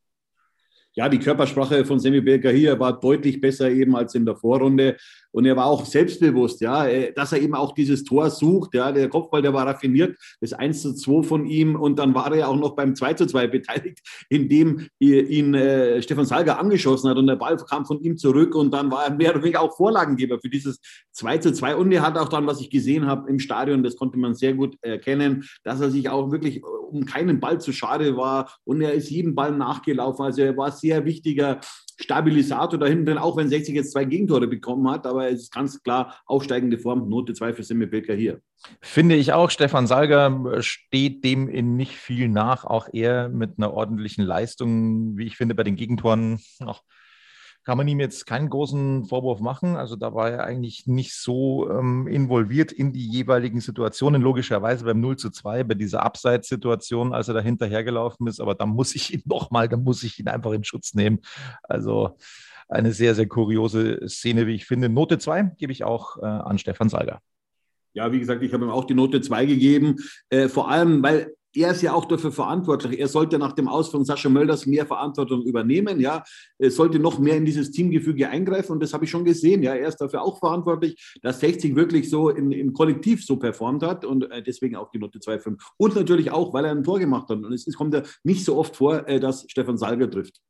ja, 0.96 1.10
die 1.10 1.19
Körpersprache 1.19 1.84
von 1.84 2.00
Semi 2.00 2.22
Belka 2.22 2.48
hier 2.48 2.81
war 2.81 2.98
deutlich 2.98 3.38
besser 3.38 3.70
eben 3.70 3.94
als 3.94 4.14
in 4.14 4.25
der 4.25 4.34
Vorrunde. 4.34 4.96
Und 5.31 5.44
er 5.44 5.54
war 5.54 5.66
auch 5.66 5.84
selbstbewusst, 5.84 6.62
ja, 6.62 6.87
äh, 6.87 7.12
dass 7.12 7.32
er 7.32 7.43
eben 7.43 7.54
auch 7.54 7.75
dieses 7.75 8.02
Tor 8.04 8.31
sucht. 8.31 8.72
Ja, 8.72 8.90
der 8.90 9.10
Kopfball, 9.10 9.43
der 9.43 9.52
war 9.52 9.66
raffiniert, 9.66 10.16
das 10.40 10.54
1 10.54 10.81
zu 10.81 10.94
2 10.94 11.22
von 11.22 11.44
ihm. 11.44 11.76
Und 11.76 11.98
dann 11.98 12.14
war 12.14 12.34
er 12.34 12.48
auch 12.48 12.56
noch 12.56 12.75
beim 12.75 12.96
2 12.96 13.12
zu 13.12 13.26
2 13.26 13.46
beteiligt, 13.48 14.00
indem 14.31 14.88
ihn 14.98 15.52
äh, 15.52 16.00
Stefan 16.00 16.25
Salger 16.25 16.58
angeschossen 16.58 17.10
hat 17.10 17.19
und 17.19 17.26
der 17.26 17.37
Ball 17.37 17.58
kam 17.58 17.84
von 17.84 18.00
ihm 18.00 18.16
zurück. 18.16 18.54
Und 18.54 18.72
dann 18.72 18.90
war 18.90 19.04
er 19.04 19.14
mehr 19.14 19.32
oder 19.32 19.43
weniger 19.43 19.60
auch 19.60 19.76
Vorlagengeber 19.76 20.40
für 20.40 20.48
dieses 20.48 20.81
2 21.12 21.38
zu 21.38 21.52
2. 21.52 21.76
Und 21.76 21.93
er 21.93 22.00
hat 22.00 22.16
auch 22.16 22.31
dann, 22.31 22.46
was 22.46 22.62
ich 22.62 22.70
gesehen 22.70 23.04
habe 23.06 23.28
im 23.28 23.38
Stadion, 23.38 23.82
das 23.82 23.96
konnte 23.96 24.16
man 24.16 24.34
sehr 24.34 24.54
gut 24.54 24.78
erkennen, 24.81 25.44
dass 25.62 25.82
er 25.82 25.90
sich 25.90 26.08
auch 26.08 26.32
wirklich 26.32 26.62
um 26.91 27.05
keinen 27.05 27.41
Ball 27.41 27.61
zu 27.61 27.73
schade 27.73 28.17
war. 28.17 28.53
Und 28.65 28.81
er 28.81 28.93
ist 28.93 29.11
jedem 29.11 29.35
Ball 29.35 29.53
nachgelaufen. 29.53 30.25
Also 30.25 30.43
er 30.43 30.56
war 30.56 30.71
sehr 30.73 31.05
wichtiger 31.05 31.60
Stabilisator 31.99 32.79
da 32.79 32.87
hinten 32.87 33.06
drin, 33.06 33.19
auch 33.19 33.37
wenn 33.37 33.49
60 33.49 33.75
jetzt 33.75 33.93
zwei 33.93 34.05
Gegentore 34.05 34.46
bekommen 34.46 34.89
hat, 34.91 35.06
aber 35.06 35.31
es 35.31 35.44
ist 35.44 35.53
ganz 35.55 35.82
klar 35.82 36.20
aufsteigende 36.27 36.79
Form, 36.79 37.08
Note 37.08 37.32
2 37.32 37.55
für 37.55 37.63
Simme 37.63 37.87
Bilker 37.87 38.15
hier. 38.15 38.41
Finde 38.82 39.15
ich 39.15 39.32
auch, 39.32 39.51
Stefan 39.51 39.87
Salger 39.87 40.63
steht 40.63 41.25
dem 41.25 41.49
in 41.49 41.77
nicht 41.77 41.96
viel 41.96 42.29
nach, 42.29 42.65
auch 42.65 42.89
er 42.93 43.29
mit 43.29 43.53
einer 43.56 43.72
ordentlichen 43.72 44.25
Leistung, 44.25 45.17
wie 45.17 45.27
ich 45.27 45.37
finde, 45.37 45.55
bei 45.55 45.63
den 45.63 45.77
Gegentoren 45.77 46.41
noch 46.60 46.82
kann 47.67 47.79
man 47.79 47.89
ihm 47.89 47.99
jetzt 47.99 48.27
keinen 48.27 48.49
großen 48.49 49.06
Vorwurf 49.06 49.41
machen. 49.41 49.75
Also 49.75 49.96
da 49.96 50.15
war 50.15 50.31
er 50.31 50.44
eigentlich 50.44 50.87
nicht 50.87 51.15
so 51.15 51.69
ähm, 51.69 52.06
involviert 52.06 52.70
in 52.70 52.93
die 52.93 53.08
jeweiligen 53.08 53.61
Situationen. 53.61 54.23
Logischerweise 54.23 54.85
beim 54.85 55.01
0 55.01 55.17
zu 55.17 55.31
2, 55.31 55.65
bei 55.65 55.75
dieser 55.75 56.05
Abseitssituation, 56.05 57.13
als 57.13 57.27
er 57.27 57.35
da 57.35 57.41
hinterhergelaufen 57.41 58.29
ist. 58.29 58.39
Aber 58.39 58.55
da 58.55 58.67
muss 58.67 58.94
ich 58.94 59.13
ihn 59.13 59.23
nochmal, 59.27 59.69
da 59.69 59.77
muss 59.77 60.05
ich 60.05 60.20
ihn 60.20 60.29
einfach 60.29 60.53
in 60.53 60.63
Schutz 60.63 60.94
nehmen. 60.94 61.19
Also 61.65 62.17
eine 62.69 62.93
sehr, 62.93 63.17
sehr 63.17 63.27
kuriose 63.27 64.08
Szene, 64.08 64.46
wie 64.46 64.55
ich 64.55 64.65
finde. 64.65 64.89
Note 64.89 65.19
2 65.19 65.55
gebe 65.58 65.73
ich 65.73 65.82
auch 65.82 66.19
äh, 66.19 66.25
an 66.25 66.58
Stefan 66.58 66.89
Salger. 66.89 67.20
Ja, 67.94 68.13
wie 68.13 68.20
gesagt, 68.20 68.44
ich 68.44 68.53
habe 68.53 68.65
ihm 68.65 68.70
auch 68.70 68.85
die 68.85 68.94
Note 68.94 69.20
2 69.20 69.44
gegeben. 69.44 69.96
Äh, 70.29 70.46
vor 70.46 70.70
allem, 70.70 71.03
weil 71.03 71.35
er 71.56 71.72
ist 71.72 71.82
ja 71.82 71.94
auch 71.94 72.05
dafür 72.05 72.32
verantwortlich. 72.32 73.01
Er 73.01 73.08
sollte 73.08 73.39
nach 73.39 73.53
dem 73.53 73.69
Aus 73.69 73.89
von 73.89 74.05
Sascha 74.05 74.29
Mölders 74.29 74.67
mehr 74.67 74.86
Verantwortung 74.86 75.43
übernehmen. 75.43 76.01
Ja, 76.01 76.22
er 76.58 76.70
sollte 76.70 76.98
noch 76.98 77.19
mehr 77.19 77.36
in 77.36 77.44
dieses 77.44 77.70
Teamgefüge 77.70 78.29
eingreifen. 78.29 78.72
Und 78.72 78.82
das 78.82 78.93
habe 78.93 79.05
ich 79.05 79.10
schon 79.10 79.25
gesehen. 79.25 79.63
Ja, 79.63 79.75
er 79.75 79.89
ist 79.89 79.96
dafür 79.96 80.22
auch 80.22 80.39
verantwortlich, 80.39 81.15
dass 81.22 81.41
60 81.41 81.75
wirklich 81.75 82.10
so 82.10 82.31
in, 82.31 82.53
im 82.53 82.72
Kollektiv 82.72 83.25
so 83.25 83.36
performt 83.36 83.82
hat 83.82 84.05
und 84.05 84.31
äh, 84.31 84.43
deswegen 84.43 84.77
auch 84.77 84.91
die 84.91 84.98
Note 84.98 85.19
2,5. 85.19 85.58
Und 85.79 85.96
natürlich 85.96 86.31
auch, 86.31 86.53
weil 86.53 86.65
er 86.65 86.72
ein 86.72 86.84
Tor 86.84 86.98
gemacht 86.98 87.29
hat. 87.31 87.39
Und 87.39 87.53
es 87.53 87.77
kommt 87.77 87.94
ja 87.94 88.03
nicht 88.22 88.44
so 88.44 88.56
oft 88.56 88.77
vor, 88.77 89.08
äh, 89.08 89.19
dass 89.19 89.46
Stefan 89.48 89.79
Salger 89.79 90.10
trifft. 90.10 90.41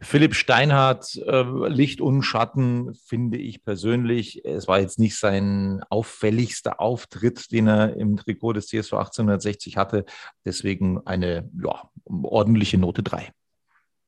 Philipp 0.00 0.34
Steinhardt, 0.34 1.16
äh, 1.26 1.68
Licht 1.68 2.00
und 2.00 2.22
Schatten, 2.22 2.94
finde 2.94 3.38
ich 3.38 3.64
persönlich. 3.64 4.44
Es 4.44 4.68
war 4.68 4.80
jetzt 4.80 4.98
nicht 4.98 5.16
sein 5.16 5.82
auffälligster 5.90 6.80
Auftritt, 6.80 7.50
den 7.50 7.66
er 7.66 7.96
im 7.96 8.16
Trikot 8.16 8.52
des 8.52 8.68
CSV 8.68 8.92
1860 8.92 9.76
hatte. 9.76 10.04
Deswegen 10.44 11.04
eine 11.06 11.50
ja, 11.62 11.90
ordentliche 12.04 12.78
Note 12.78 13.02
3. 13.02 13.32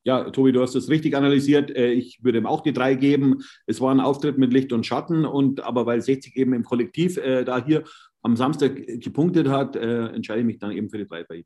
Ja, 0.03 0.31
Tobi, 0.31 0.51
du 0.51 0.61
hast 0.61 0.73
das 0.73 0.89
richtig 0.89 1.15
analysiert. 1.15 1.69
Äh, 1.75 1.91
ich 1.91 2.23
würde 2.23 2.39
ihm 2.39 2.47
auch 2.47 2.61
die 2.61 2.73
drei 2.73 2.95
geben. 2.95 3.43
Es 3.67 3.81
war 3.81 3.93
ein 3.93 3.99
Auftritt 3.99 4.37
mit 4.37 4.51
Licht 4.51 4.73
und 4.73 4.85
Schatten 4.85 5.25
und 5.25 5.61
aber 5.61 5.85
weil 5.85 6.01
60 6.01 6.35
eben 6.37 6.53
im 6.53 6.63
Kollektiv 6.63 7.17
äh, 7.17 7.43
da 7.43 7.63
hier 7.63 7.83
am 8.23 8.35
Samstag 8.35 8.75
gepunktet 8.75 9.49
hat, 9.49 9.75
äh, 9.75 10.07
entscheide 10.07 10.39
ich 10.39 10.45
mich 10.45 10.59
dann 10.59 10.71
eben 10.71 10.89
für 10.89 10.97
die 10.97 11.07
drei 11.07 11.23
bei 11.23 11.35
ihm. 11.35 11.45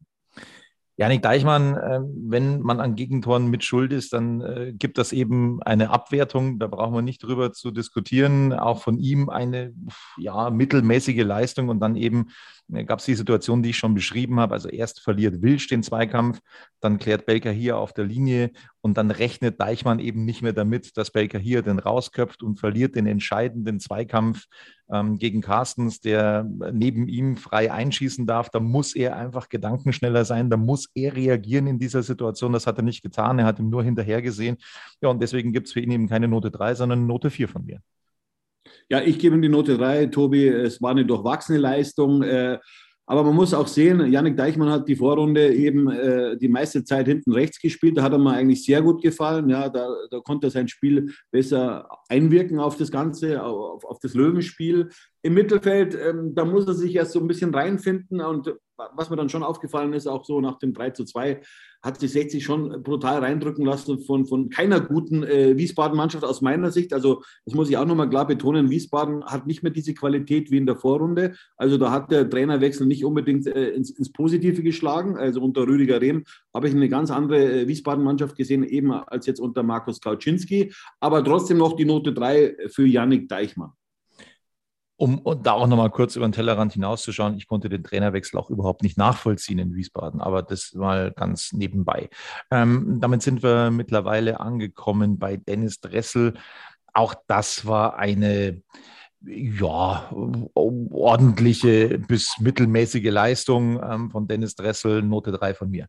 Janik 0.97 1.21
Deichmann, 1.21 1.75
äh, 1.75 1.99
wenn 2.29 2.61
man 2.61 2.79
an 2.79 2.95
Gegentoren 2.95 3.47
mit 3.47 3.65
Schuld 3.65 3.91
ist, 3.91 4.13
dann 4.13 4.41
äh, 4.41 4.73
gibt 4.73 4.97
das 4.97 5.11
eben 5.11 5.61
eine 5.63 5.89
Abwertung. 5.89 6.57
Da 6.57 6.67
brauchen 6.67 6.93
wir 6.93 7.01
nicht 7.01 7.21
drüber 7.21 7.51
zu 7.51 7.71
diskutieren. 7.71 8.53
Auch 8.53 8.81
von 8.81 8.97
ihm 8.97 9.29
eine 9.29 9.73
ja, 10.17 10.49
mittelmäßige 10.49 11.23
Leistung 11.23 11.67
und 11.67 11.81
dann 11.81 11.97
eben 11.97 12.27
gab 12.85 12.99
es 12.99 13.05
die 13.05 13.15
Situation, 13.15 13.61
die 13.61 13.69
ich 13.69 13.77
schon 13.77 13.93
beschrieben 13.93 14.39
habe. 14.39 14.53
Also 14.53 14.69
erst 14.69 14.99
verliert 14.99 15.41
Wilsch 15.41 15.67
den 15.67 15.83
Zweikampf, 15.83 16.39
dann 16.79 16.97
klärt 16.97 17.25
Belker 17.25 17.51
hier 17.51 17.77
auf 17.77 17.93
der 17.93 18.05
Linie 18.05 18.51
und 18.81 18.97
dann 18.97 19.11
rechnet 19.11 19.59
Deichmann 19.59 19.99
eben 19.99 20.25
nicht 20.25 20.41
mehr 20.41 20.53
damit, 20.53 20.97
dass 20.97 21.11
Belker 21.11 21.37
hier 21.37 21.61
den 21.61 21.79
rausköpft 21.79 22.41
und 22.43 22.59
verliert 22.59 22.95
den 22.95 23.05
entscheidenden 23.05 23.79
Zweikampf 23.79 24.45
ähm, 24.91 25.17
gegen 25.17 25.41
Carstens, 25.41 25.99
der 25.99 26.43
neben 26.71 27.07
ihm 27.07 27.37
frei 27.37 27.71
einschießen 27.71 28.25
darf. 28.25 28.49
Da 28.49 28.59
muss 28.59 28.95
er 28.95 29.15
einfach 29.15 29.49
gedankenschneller 29.49 30.25
sein, 30.25 30.49
da 30.49 30.57
muss 30.57 30.89
er 30.95 31.15
reagieren 31.15 31.67
in 31.67 31.79
dieser 31.79 32.03
Situation. 32.03 32.53
Das 32.53 32.67
hat 32.67 32.77
er 32.77 32.83
nicht 32.83 33.03
getan, 33.03 33.39
er 33.39 33.45
hat 33.45 33.59
ihm 33.59 33.69
nur 33.69 33.83
hinterher 33.83 34.21
gesehen. 34.21 34.57
Ja, 35.01 35.09
und 35.09 35.21
deswegen 35.21 35.53
gibt 35.53 35.67
es 35.67 35.73
für 35.73 35.81
ihn 35.81 35.91
eben 35.91 36.07
keine 36.07 36.27
Note 36.27 36.51
3, 36.51 36.75
sondern 36.75 37.05
Note 37.05 37.29
4 37.29 37.47
von 37.47 37.65
mir. 37.65 37.81
Ja, 38.89 39.01
ich 39.01 39.17
gebe 39.17 39.35
ihm 39.35 39.41
die 39.41 39.49
Note 39.49 39.77
3, 39.77 40.07
Tobi. 40.07 40.47
Es 40.47 40.81
war 40.81 40.91
eine 40.91 41.05
durchwachsene 41.05 41.57
Leistung. 41.57 42.21
Äh, 42.21 42.59
aber 43.07 43.23
man 43.23 43.35
muss 43.35 43.53
auch 43.53 43.67
sehen, 43.67 44.11
Yannick 44.11 44.35
Deichmann 44.35 44.69
hat 44.69 44.87
die 44.87 44.95
Vorrunde 44.95 45.53
eben 45.53 45.89
äh, 45.91 46.37
die 46.37 46.47
meiste 46.47 46.83
Zeit 46.83 47.05
hinten 47.05 47.33
rechts 47.33 47.59
gespielt. 47.59 47.97
Da 47.97 48.03
hat 48.03 48.13
er 48.13 48.17
mir 48.17 48.33
eigentlich 48.33 48.65
sehr 48.65 48.81
gut 48.81 49.01
gefallen. 49.03 49.47
Ja, 49.49 49.69
da, 49.69 49.87
da 50.09 50.19
konnte 50.21 50.47
er 50.47 50.51
sein 50.51 50.67
Spiel 50.67 51.11
besser 51.31 51.87
einwirken 52.09 52.59
auf 52.59 52.77
das 52.77 52.89
Ganze, 52.89 53.43
auf, 53.43 53.85
auf 53.85 53.99
das 53.99 54.15
Löwenspiel. 54.15 54.89
Im 55.21 55.35
Mittelfeld, 55.35 55.95
ähm, 55.95 56.33
da 56.33 56.45
muss 56.45 56.65
er 56.65 56.73
sich 56.73 56.95
erst 56.95 57.11
so 57.11 57.19
ein 57.19 57.27
bisschen 57.27 57.53
reinfinden. 57.53 58.21
Und 58.21 58.55
was 58.75 59.11
mir 59.11 59.17
dann 59.17 59.29
schon 59.29 59.43
aufgefallen 59.43 59.93
ist, 59.93 60.07
auch 60.07 60.25
so 60.25 60.41
nach 60.41 60.57
dem 60.57 60.73
3 60.73 60.89
zu 60.91 61.05
2, 61.05 61.41
hat 61.85 61.99
sich 61.99 62.11
60 62.11 62.43
schon 62.43 62.81
brutal 62.81 63.19
reindrücken 63.19 63.63
lassen 63.63 63.99
von, 63.99 64.25
von 64.25 64.49
keiner 64.49 64.81
guten 64.81 65.23
äh, 65.23 65.55
Wiesbaden-Mannschaft 65.55 66.23
aus 66.23 66.41
meiner 66.41 66.71
Sicht. 66.71 66.93
Also 66.93 67.21
das 67.45 67.53
muss 67.53 67.69
ich 67.69 67.77
auch 67.77 67.85
nochmal 67.85 68.09
klar 68.09 68.25
betonen, 68.25 68.71
Wiesbaden 68.71 69.23
hat 69.25 69.45
nicht 69.45 69.61
mehr 69.61 69.71
diese 69.71 69.93
Qualität 69.93 70.49
wie 70.49 70.57
in 70.57 70.65
der 70.65 70.75
Vorrunde. 70.75 71.35
Also 71.57 71.77
da 71.77 71.91
hat 71.91 72.11
der 72.11 72.27
Trainerwechsel 72.27 72.87
nicht 72.87 73.05
unbedingt 73.05 73.45
äh, 73.45 73.69
ins, 73.69 73.91
ins, 73.91 74.11
Positive 74.11 74.63
geschlagen. 74.63 75.15
Also 75.15 75.41
unter 75.41 75.67
Rüdiger 75.67 76.01
Rehm 76.01 76.23
habe 76.53 76.67
ich 76.67 76.73
eine 76.73 76.89
ganz 76.89 77.11
andere 77.11 77.61
äh, 77.61 77.67
Wiesbaden-Mannschaft 77.67 78.35
gesehen, 78.35 78.63
eben 78.63 78.91
als 78.91 79.27
jetzt 79.27 79.39
unter 79.39 79.61
Markus 79.61 80.01
Kauczynski. 80.01 80.73
Aber 80.99 81.23
trotzdem 81.23 81.57
noch 81.57 81.75
die 81.75 81.85
Note 81.85 82.13
3 82.13 82.69
für 82.69 82.87
Yannick 82.87 83.29
Deichmann. 83.29 83.73
Um 84.97 85.21
da 85.43 85.51
auch 85.51 85.67
nochmal 85.67 85.89
kurz 85.89 86.15
über 86.15 86.25
den 86.25 86.31
Tellerrand 86.31 86.73
hinauszuschauen, 86.73 87.35
ich 87.35 87.47
konnte 87.47 87.67
den 87.67 87.83
Trainerwechsel 87.83 88.39
auch 88.39 88.49
überhaupt 88.49 88.81
nicht 88.81 88.97
nachvollziehen 88.97 89.59
in 89.59 89.75
Wiesbaden, 89.75 90.21
aber 90.21 90.41
das 90.41 90.73
mal 90.73 91.11
ganz 91.11 91.51
nebenbei. 91.51 92.09
Ähm, 92.49 92.99
damit 93.01 93.21
sind 93.21 93.43
wir 93.43 93.71
mittlerweile 93.71 94.39
angekommen 94.39 95.19
bei 95.19 95.35
Dennis 95.35 95.81
Dressel. 95.81 96.35
Auch 96.93 97.13
das 97.27 97.65
war 97.65 97.97
eine 97.97 98.61
ja, 99.25 100.09
ordentliche 100.53 101.97
bis 101.99 102.37
mittelmäßige 102.39 103.11
Leistung 103.11 103.81
ähm, 103.83 104.11
von 104.11 104.27
Dennis 104.27 104.55
Dressel, 104.55 105.01
Note 105.01 105.31
3 105.31 105.55
von 105.55 105.69
mir. 105.69 105.87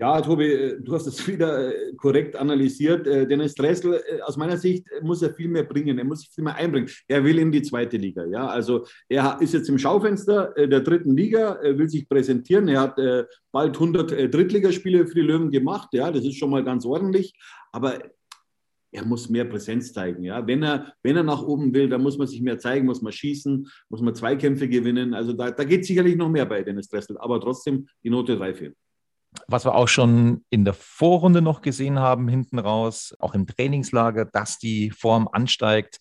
Ja, 0.00 0.18
Tobi, 0.22 0.46
äh, 0.46 0.80
du 0.80 0.94
hast 0.94 1.06
es 1.06 1.26
wieder 1.28 1.68
äh, 1.68 1.94
korrekt 1.94 2.34
analysiert. 2.34 3.06
Äh, 3.06 3.26
Dennis 3.26 3.54
Dressel, 3.54 4.00
aus 4.24 4.38
meiner 4.38 4.56
Sicht 4.56 4.86
muss 5.02 5.20
er 5.20 5.34
viel 5.34 5.48
mehr 5.48 5.64
bringen. 5.64 5.98
Er 5.98 6.04
muss 6.06 6.20
sich 6.20 6.30
viel 6.30 6.42
mehr 6.42 6.54
einbringen. 6.54 6.88
Er 7.06 7.22
will 7.22 7.38
in 7.38 7.52
die 7.52 7.60
zweite 7.60 7.98
Liga. 7.98 8.24
Ja, 8.24 8.46
also 8.46 8.86
er 9.10 9.36
ist 9.42 9.52
jetzt 9.52 9.68
im 9.68 9.78
Schaufenster 9.78 10.54
der 10.56 10.80
dritten 10.80 11.14
Liga, 11.14 11.58
will 11.62 11.88
sich 11.88 12.08
präsentieren. 12.08 12.68
Er 12.68 12.80
hat 12.80 12.96
bald 13.52 13.74
100 13.76 14.32
Drittligaspiele 14.32 15.06
für 15.06 15.14
die 15.14 15.20
Löwen 15.20 15.50
gemacht. 15.50 15.90
Ja, 15.92 16.10
das 16.10 16.24
ist 16.24 16.38
schon 16.38 16.50
mal 16.50 16.64
ganz 16.64 16.86
ordentlich. 16.86 17.34
Aber 17.72 17.98
er 18.92 19.04
muss 19.04 19.28
mehr 19.28 19.44
Präsenz 19.44 19.92
zeigen. 19.92 20.24
Ja? 20.24 20.46
Wenn, 20.46 20.62
er, 20.62 20.94
wenn 21.02 21.16
er 21.16 21.22
nach 21.22 21.42
oben 21.42 21.74
will, 21.74 21.88
dann 21.88 22.02
muss 22.02 22.18
man 22.18 22.26
sich 22.26 22.40
mehr 22.40 22.58
zeigen, 22.58 22.86
muss 22.86 23.02
man 23.02 23.12
schießen, 23.12 23.68
muss 23.88 24.00
man 24.00 24.14
Zweikämpfe 24.14 24.68
gewinnen. 24.68 25.14
Also 25.14 25.32
da, 25.32 25.50
da 25.50 25.64
geht 25.64 25.84
sicherlich 25.84 26.16
noch 26.16 26.30
mehr 26.30 26.46
bei 26.46 26.62
Dennis 26.62 26.88
Dressel, 26.88 27.18
aber 27.18 27.40
trotzdem 27.40 27.86
die 28.02 28.10
Note 28.10 28.36
3 28.36 28.54
für 28.54 28.72
was 29.46 29.64
wir 29.64 29.74
auch 29.74 29.88
schon 29.88 30.44
in 30.50 30.64
der 30.64 30.74
Vorrunde 30.74 31.42
noch 31.42 31.62
gesehen 31.62 31.98
haben, 31.98 32.28
hinten 32.28 32.58
raus, 32.58 33.14
auch 33.18 33.34
im 33.34 33.46
Trainingslager, 33.46 34.24
dass 34.24 34.58
die 34.58 34.90
Form 34.90 35.28
ansteigt. 35.30 35.98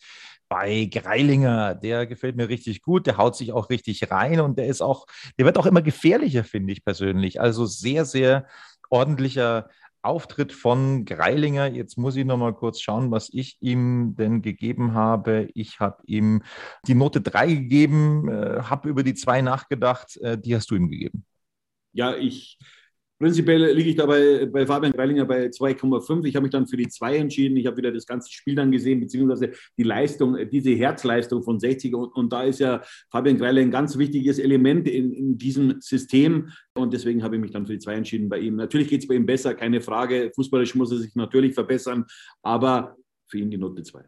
Bei 0.48 0.86
Greilinger, 0.86 1.75
der 1.75 2.07
gefällt 2.07 2.36
mir 2.36 2.50
richtig 2.50 2.81
gut, 2.81 3.05
der 3.05 3.17
haut 3.17 3.36
sich 3.36 3.51
auch 3.51 3.69
richtig 3.69 4.09
rein 4.09 4.39
und 4.39 4.57
der 4.57 4.65
ist 4.65 4.81
auch, 4.81 5.05
der 5.38 5.45
wird 5.45 5.59
auch 5.59 5.67
immer 5.67 5.83
gefährlicher, 5.83 6.43
finde 6.43 6.74
ich 6.74 6.83
persönlich. 6.83 7.39
Also 7.39 7.65
sehr, 7.65 8.03
sehr 8.05 8.48
ordentlicher 8.89 9.69
Auftritt 10.01 10.53
von 10.53 11.05
Greilinger. 11.05 11.67
Jetzt 11.67 11.98
muss 11.98 12.15
ich 12.15 12.25
noch 12.25 12.38
mal 12.38 12.53
kurz 12.53 12.79
schauen, 12.79 13.12
was 13.12 13.29
ich 13.31 13.57
ihm 13.59 14.15
denn 14.17 14.41
gegeben 14.41 14.93
habe. 14.93 15.50
Ich 15.53 15.79
habe 15.79 16.01
ihm 16.05 16.41
die 16.88 16.95
Note 16.95 17.21
3 17.21 17.53
gegeben, 17.53 18.27
äh, 18.29 18.63
habe 18.63 18.89
über 18.89 19.03
die 19.03 19.13
2 19.13 19.41
nachgedacht. 19.41 20.17
Äh, 20.17 20.38
die 20.38 20.55
hast 20.55 20.71
du 20.71 20.75
ihm 20.75 20.89
gegeben. 20.89 21.25
Ja, 21.91 22.15
ich 22.15 22.57
Prinzipiell 23.19 23.73
liege 23.73 23.89
ich 23.89 23.95
dabei 23.97 24.45
bei 24.45 24.65
Fabian 24.65 24.93
Greilinger 24.93 25.25
bei 25.25 25.47
2,5. 25.47 26.25
Ich 26.25 26.35
habe 26.38 26.43
mich 26.43 26.51
dann 26.51 26.67
für 26.67 26.77
die 26.77 26.88
2 26.88 27.17
entschieden. 27.17 27.57
Ich 27.57 27.65
habe 27.65 27.75
wieder 27.75 27.91
das 27.91 28.05
ganze 28.05 28.31
Spiel 28.31 28.55
dann 28.55 28.71
gesehen, 28.71 29.01
beziehungsweise 29.01 29.51
die 29.77 29.83
Leistung, 29.83 30.38
diese 30.49 30.71
Herzleistung 30.71 31.43
von 31.43 31.59
60. 31.59 31.93
Und, 31.95 32.15
und 32.15 32.31
da 32.31 32.43
ist 32.43 32.61
ja 32.61 32.81
Fabian 33.11 33.38
Greilinger 33.38 33.67
ein 33.67 33.71
ganz 33.71 33.97
wichtiges 33.97 34.39
Element 34.39 34.88
in, 34.88 35.11
in 35.11 35.38
diesem 35.38 35.81
System. 35.81 36.49
Und 36.75 36.93
deswegen 36.93 37.21
habe 37.21 37.35
ich 37.35 37.41
mich 37.41 37.51
dann 37.51 37.65
für 37.65 37.73
die 37.73 37.79
2 37.79 37.93
entschieden 37.93 38.29
bei 38.29 38.39
ihm. 38.39 38.55
Natürlich 38.55 38.88
geht 38.88 39.01
es 39.01 39.07
bei 39.07 39.15
ihm 39.15 39.25
besser, 39.25 39.53
keine 39.53 39.81
Frage. 39.81 40.31
Fußballisch 40.33 40.75
muss 40.75 40.93
er 40.93 40.99
sich 40.99 41.13
natürlich 41.15 41.53
verbessern, 41.53 42.05
aber 42.41 42.95
für 43.27 43.39
ihn 43.39 43.51
die 43.51 43.57
Note 43.57 43.83
2. 43.83 44.01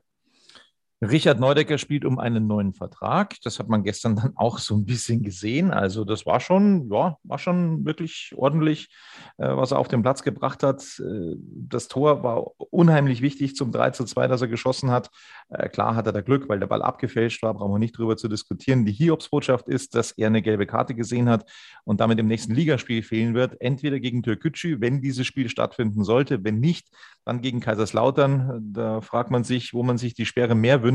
Richard 1.02 1.40
Neudecker 1.40 1.80
spielt 1.80 2.06
um 2.06 2.20
einen 2.20 2.46
neuen 2.46 2.74
Vertrag. 2.74 3.36
Das 3.44 3.58
hat 3.58 3.68
man 3.70 3.84
gestern 3.84 4.16
dann 4.16 4.34
auch 4.36 4.60
so 4.60 4.76
ein 4.76 4.86
bisschen 4.86 5.24
gesehen. 5.24 5.72
Also 5.72 6.06
das 6.06 6.28
war 6.28 6.40
schon, 6.40 6.92
ja, 6.92 7.18
war 7.24 7.40
schon 7.40 7.86
wirklich 7.86 8.34
ordentlich, 8.36 8.90
äh, 9.38 9.48
was 9.48 9.72
er 9.72 9.80
auf 9.80 9.88
den 9.88 10.04
Platz 10.04 10.22
gebracht 10.22 10.62
hat. 10.62 10.84
Äh, 11.00 11.36
das 11.40 11.88
Tor 11.88 12.22
war 12.22 12.52
unheimlich 12.58 13.24
wichtig 13.24 13.56
zum 13.56 13.72
3 13.72 13.92
zu 13.92 14.06
2, 14.06 14.28
das 14.28 14.42
er 14.44 14.48
geschossen 14.48 14.92
hat. 14.92 15.10
Äh, 15.50 15.70
klar 15.70 15.96
hat 15.96 16.06
er 16.06 16.14
da 16.14 16.22
Glück, 16.22 16.48
weil 16.50 16.60
der 16.60 16.68
Ball 16.68 16.84
abgefälscht 16.84 17.42
war, 17.42 17.56
brauchen 17.56 17.74
wir 17.74 17.80
nicht 17.80 17.98
drüber 17.98 18.16
zu 18.16 18.28
diskutieren. 18.28 18.86
Die 18.86 18.92
Hiobsbotschaft 18.92 19.68
ist, 19.70 19.96
dass 19.96 20.12
er 20.12 20.28
eine 20.28 20.44
gelbe 20.44 20.68
Karte 20.68 20.94
gesehen 20.94 21.30
hat 21.30 21.50
und 21.84 22.00
damit 22.00 22.20
im 22.20 22.28
nächsten 22.28 22.54
Ligaspiel 22.54 23.02
fehlen 23.02 23.34
wird. 23.34 23.60
Entweder 23.60 24.00
gegen 24.00 24.22
Türkgücü, 24.22 24.80
wenn 24.82 25.02
dieses 25.02 25.26
Spiel 25.26 25.50
stattfinden 25.50 26.04
sollte, 26.04 26.44
wenn 26.44 26.60
nicht, 26.60 26.90
dann 27.26 27.42
gegen 27.42 27.60
Kaiserslautern. 27.60 28.72
Da 28.72 29.02
fragt 29.02 29.32
man 29.32 29.44
sich, 29.44 29.74
wo 29.74 29.82
man 29.82 29.98
sich 29.98 30.14
die 30.14 30.28
Sperre 30.28 30.54
mehr 30.54 30.84
wünscht. 30.84 30.91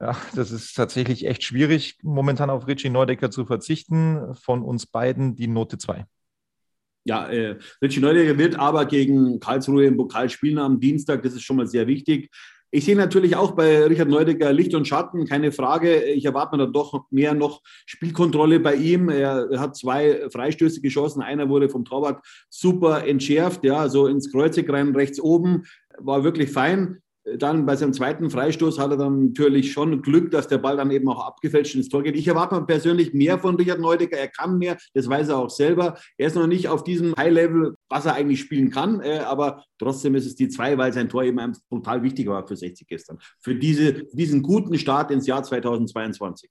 Ja, 0.00 0.16
das 0.34 0.52
ist 0.52 0.74
tatsächlich 0.74 1.26
echt 1.26 1.42
schwierig, 1.42 1.98
momentan 2.02 2.50
auf 2.50 2.66
Richie 2.66 2.90
Neudecker 2.90 3.30
zu 3.30 3.46
verzichten. 3.46 4.34
Von 4.34 4.62
uns 4.62 4.86
beiden 4.86 5.34
die 5.34 5.48
Note 5.48 5.78
2. 5.78 6.06
Ja, 7.04 7.26
äh, 7.28 7.56
Richie 7.82 8.00
Neudecker 8.00 8.38
wird 8.38 8.58
aber 8.58 8.84
gegen 8.84 9.40
Karlsruhe 9.40 9.86
im 9.86 9.96
Pokal 9.96 10.28
spielen 10.28 10.58
am 10.58 10.78
Dienstag. 10.78 11.22
Das 11.22 11.32
ist 11.32 11.42
schon 11.42 11.56
mal 11.56 11.66
sehr 11.66 11.86
wichtig. 11.86 12.30
Ich 12.70 12.84
sehe 12.84 12.96
natürlich 12.96 13.34
auch 13.34 13.52
bei 13.52 13.84
Richard 13.84 14.10
Neudecker 14.10 14.52
Licht 14.52 14.74
und 14.74 14.86
Schatten, 14.86 15.24
keine 15.24 15.52
Frage. 15.52 16.04
Ich 16.04 16.26
erwarte 16.26 16.54
mir 16.54 16.64
dann 16.64 16.72
doch 16.74 17.06
mehr 17.10 17.32
noch 17.32 17.62
Spielkontrolle 17.86 18.60
bei 18.60 18.74
ihm. 18.74 19.08
Er 19.08 19.48
hat 19.56 19.74
zwei 19.74 20.28
Freistöße 20.30 20.82
geschossen. 20.82 21.22
Einer 21.22 21.48
wurde 21.48 21.70
vom 21.70 21.86
Torwart 21.86 22.22
super 22.50 23.06
entschärft, 23.06 23.64
ja, 23.64 23.88
so 23.88 24.06
ins 24.06 24.30
Kreuzig 24.30 24.70
rein, 24.70 24.94
rechts 24.94 25.18
oben. 25.18 25.64
War 25.96 26.24
wirklich 26.24 26.50
fein. 26.50 27.00
Dann 27.36 27.66
bei 27.66 27.76
seinem 27.76 27.92
zweiten 27.92 28.30
Freistoß 28.30 28.78
hat 28.78 28.90
er 28.90 28.96
dann 28.96 29.26
natürlich 29.26 29.72
schon 29.72 30.02
Glück, 30.02 30.30
dass 30.30 30.48
der 30.48 30.58
Ball 30.58 30.76
dann 30.76 30.90
eben 30.90 31.08
auch 31.08 31.26
abgefälscht 31.26 31.74
ins 31.74 31.88
Tor 31.88 32.02
geht. 32.02 32.16
Ich 32.16 32.28
erwarte 32.28 32.60
persönlich 32.62 33.12
mehr 33.12 33.38
von 33.38 33.56
Richard 33.56 33.80
Neudecker. 33.80 34.16
Er 34.16 34.28
kann 34.28 34.58
mehr, 34.58 34.76
das 34.94 35.08
weiß 35.08 35.28
er 35.28 35.38
auch 35.38 35.50
selber. 35.50 35.98
Er 36.16 36.28
ist 36.28 36.36
noch 36.36 36.46
nicht 36.46 36.68
auf 36.68 36.84
diesem 36.84 37.14
High-Level, 37.16 37.74
was 37.88 38.06
er 38.06 38.14
eigentlich 38.14 38.40
spielen 38.40 38.70
kann, 38.70 39.00
äh, 39.00 39.18
aber 39.18 39.64
trotzdem 39.78 40.14
ist 40.14 40.26
es 40.26 40.34
die 40.34 40.48
zwei, 40.48 40.78
weil 40.78 40.92
sein 40.92 41.08
Tor 41.08 41.24
eben 41.24 41.52
total 41.68 42.02
wichtig 42.02 42.28
war 42.28 42.46
für 42.46 42.56
60 42.56 42.86
gestern. 42.86 43.18
Für 43.40 43.54
diese, 43.54 44.04
diesen 44.12 44.42
guten 44.42 44.78
Start 44.78 45.10
ins 45.10 45.26
Jahr 45.26 45.42
2022. 45.42 46.50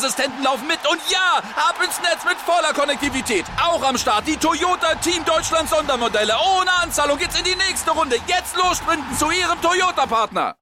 Sicherheitsassistenten 0.00 0.42
laufen 0.42 0.66
mit. 0.66 0.78
Und 0.90 1.00
ja, 1.10 1.38
ab 1.56 1.76
ins 1.84 2.00
Netz 2.00 2.24
mit 2.24 2.38
voller 2.38 2.72
Konnektivität. 2.72 3.44
Auch 3.62 3.82
am 3.82 3.96
Start 3.98 4.26
die 4.26 4.36
Toyota 4.36 4.94
Team 4.96 5.24
Deutschland 5.24 5.68
Sondermodelle. 5.68 6.32
Ohne 6.58 6.70
Anzahlung 6.82 7.18
geht's 7.18 7.38
in 7.38 7.44
die 7.44 7.56
nächste 7.56 7.90
Runde. 7.90 8.16
Jetzt 8.26 8.56
los 8.56 8.78
sprinten 8.78 9.14
zu 9.16 9.26
Ihrem 9.26 9.60
Toyota-Partner. 9.60 10.56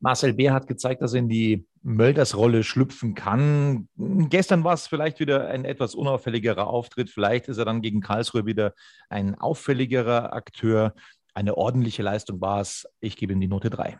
Marcel 0.00 0.34
Bär 0.34 0.52
hat 0.52 0.66
gezeigt, 0.66 1.02
dass 1.02 1.14
er 1.14 1.20
in 1.20 1.28
die 1.28 1.66
Mölders-Rolle 1.82 2.62
schlüpfen 2.62 3.14
kann. 3.14 3.88
Gestern 3.96 4.64
war 4.64 4.74
es 4.74 4.86
vielleicht 4.86 5.18
wieder 5.20 5.48
ein 5.48 5.64
etwas 5.64 5.94
unauffälligerer 5.94 6.66
Auftritt. 6.66 7.10
Vielleicht 7.10 7.48
ist 7.48 7.58
er 7.58 7.64
dann 7.64 7.82
gegen 7.82 8.00
Karlsruhe 8.00 8.44
wieder 8.46 8.74
ein 9.08 9.34
auffälligerer 9.34 10.32
Akteur. 10.32 10.94
Eine 11.32 11.56
ordentliche 11.56 12.02
Leistung 12.02 12.40
war 12.40 12.60
es. 12.60 12.86
Ich 13.00 13.16
gebe 13.16 13.32
ihm 13.32 13.40
die 13.40 13.48
Note 13.48 13.70
3. 13.70 13.98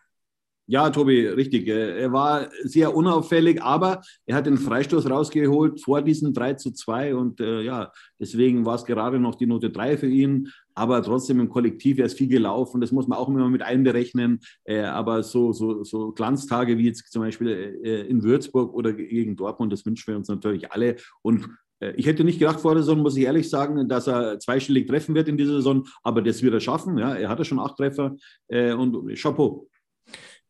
Ja, 0.67 0.89
Tobi, 0.89 1.27
richtig. 1.27 1.69
Er 1.69 2.11
war 2.13 2.49
sehr 2.63 2.97
unauffällig, 2.97 3.63
aber 3.63 4.01
er 4.25 4.37
hat 4.37 4.47
den 4.47 4.57
Freistoß 4.57 5.11
rausgeholt 5.11 5.83
vor 5.83 6.01
diesem 6.01 6.33
3 6.33 6.55
zu 6.55 6.73
2 6.73 7.15
und 7.15 7.39
äh, 7.41 7.61
ja, 7.61 7.93
deswegen 8.19 8.65
war 8.65 8.77
es 8.77 8.87
gerade 8.87 9.19
noch 9.19 9.35
die 9.35 9.45
Note 9.47 9.69
3 9.69 9.99
für 9.99 10.07
ihn. 10.07 10.49
Aber 10.75 11.03
trotzdem 11.03 11.39
im 11.39 11.51
Kollektiv, 11.51 11.99
er 11.99 12.07
ist 12.07 12.17
viel 12.17 12.29
gelaufen, 12.29 12.81
das 12.81 12.93
muss 12.93 13.07
man 13.07 13.19
auch 13.19 13.29
immer 13.29 13.49
mit 13.51 13.61
einberechnen. 13.61 14.41
Äh, 14.65 14.81
aber 14.81 15.23
so, 15.23 15.53
so, 15.53 15.85
so 15.85 16.13
Glanztage 16.13 16.79
wie 16.79 16.87
jetzt 16.87 17.13
zum 17.13 17.21
Beispiel 17.21 17.81
äh, 17.85 18.01
in 18.07 18.23
Würzburg 18.23 18.73
oder 18.73 18.95
gegen 18.95 19.37
Dortmund, 19.37 19.71
das 19.71 19.85
wünschen 19.85 20.07
wir 20.09 20.17
uns 20.17 20.29
natürlich 20.29 20.73
alle. 20.73 20.97
Und 21.21 21.47
äh, 21.81 21.93
ich 21.97 22.07
hätte 22.07 22.25
nicht 22.25 22.39
gedacht 22.39 22.61
vor 22.61 22.75
der 22.75 22.83
Saison, 22.83 23.03
muss 23.03 23.19
ich 23.19 23.25
ehrlich 23.25 23.51
sagen, 23.51 23.87
dass 23.87 24.07
er 24.07 24.39
zweistellig 24.39 24.89
treffen 24.89 25.15
wird 25.15 25.29
in 25.29 25.37
dieser 25.37 25.57
Saison, 25.57 25.87
aber 26.03 26.23
das 26.23 26.43
wird 26.43 26.55
er 26.55 26.61
schaffen. 26.61 26.97
Ja, 26.97 27.15
er 27.15 27.29
hatte 27.29 27.45
schon 27.45 27.61
acht 27.61 27.77
Treffer 27.77 28.17
äh, 28.49 28.73
und 28.73 29.15
Chapeau. 29.15 29.69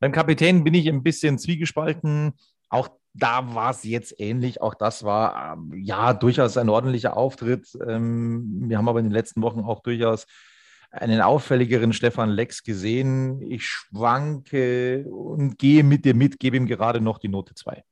Beim 0.04 0.12
Kapitän 0.12 0.64
bin 0.64 0.74
ich 0.74 0.86
ein 0.86 1.02
bisschen 1.02 1.38
zwiegespalten. 1.38 2.34
Auch 2.68 2.90
da 3.14 3.54
war 3.54 3.70
es 3.70 3.84
jetzt 3.84 4.20
ähnlich. 4.20 4.60
Auch 4.60 4.74
das 4.74 5.02
war 5.02 5.54
ähm, 5.54 5.72
ja 5.82 6.12
durchaus 6.12 6.58
ein 6.58 6.68
ordentlicher 6.68 7.16
Auftritt. 7.16 7.68
Ähm, 7.88 8.68
wir 8.68 8.76
haben 8.76 8.86
aber 8.86 8.98
in 8.98 9.06
den 9.06 9.14
letzten 9.14 9.40
Wochen 9.40 9.60
auch 9.60 9.80
durchaus 9.80 10.26
einen 10.90 11.22
auffälligeren 11.22 11.94
Stefan 11.94 12.28
Lex 12.28 12.64
gesehen. 12.64 13.40
Ich 13.40 13.66
schwanke 13.66 15.06
und 15.08 15.58
gehe 15.58 15.82
mit 15.82 16.04
dir 16.04 16.14
mit, 16.14 16.38
gebe 16.38 16.58
ihm 16.58 16.66
gerade 16.66 17.00
noch 17.00 17.16
die 17.16 17.28
Note 17.28 17.54
2. 17.54 17.82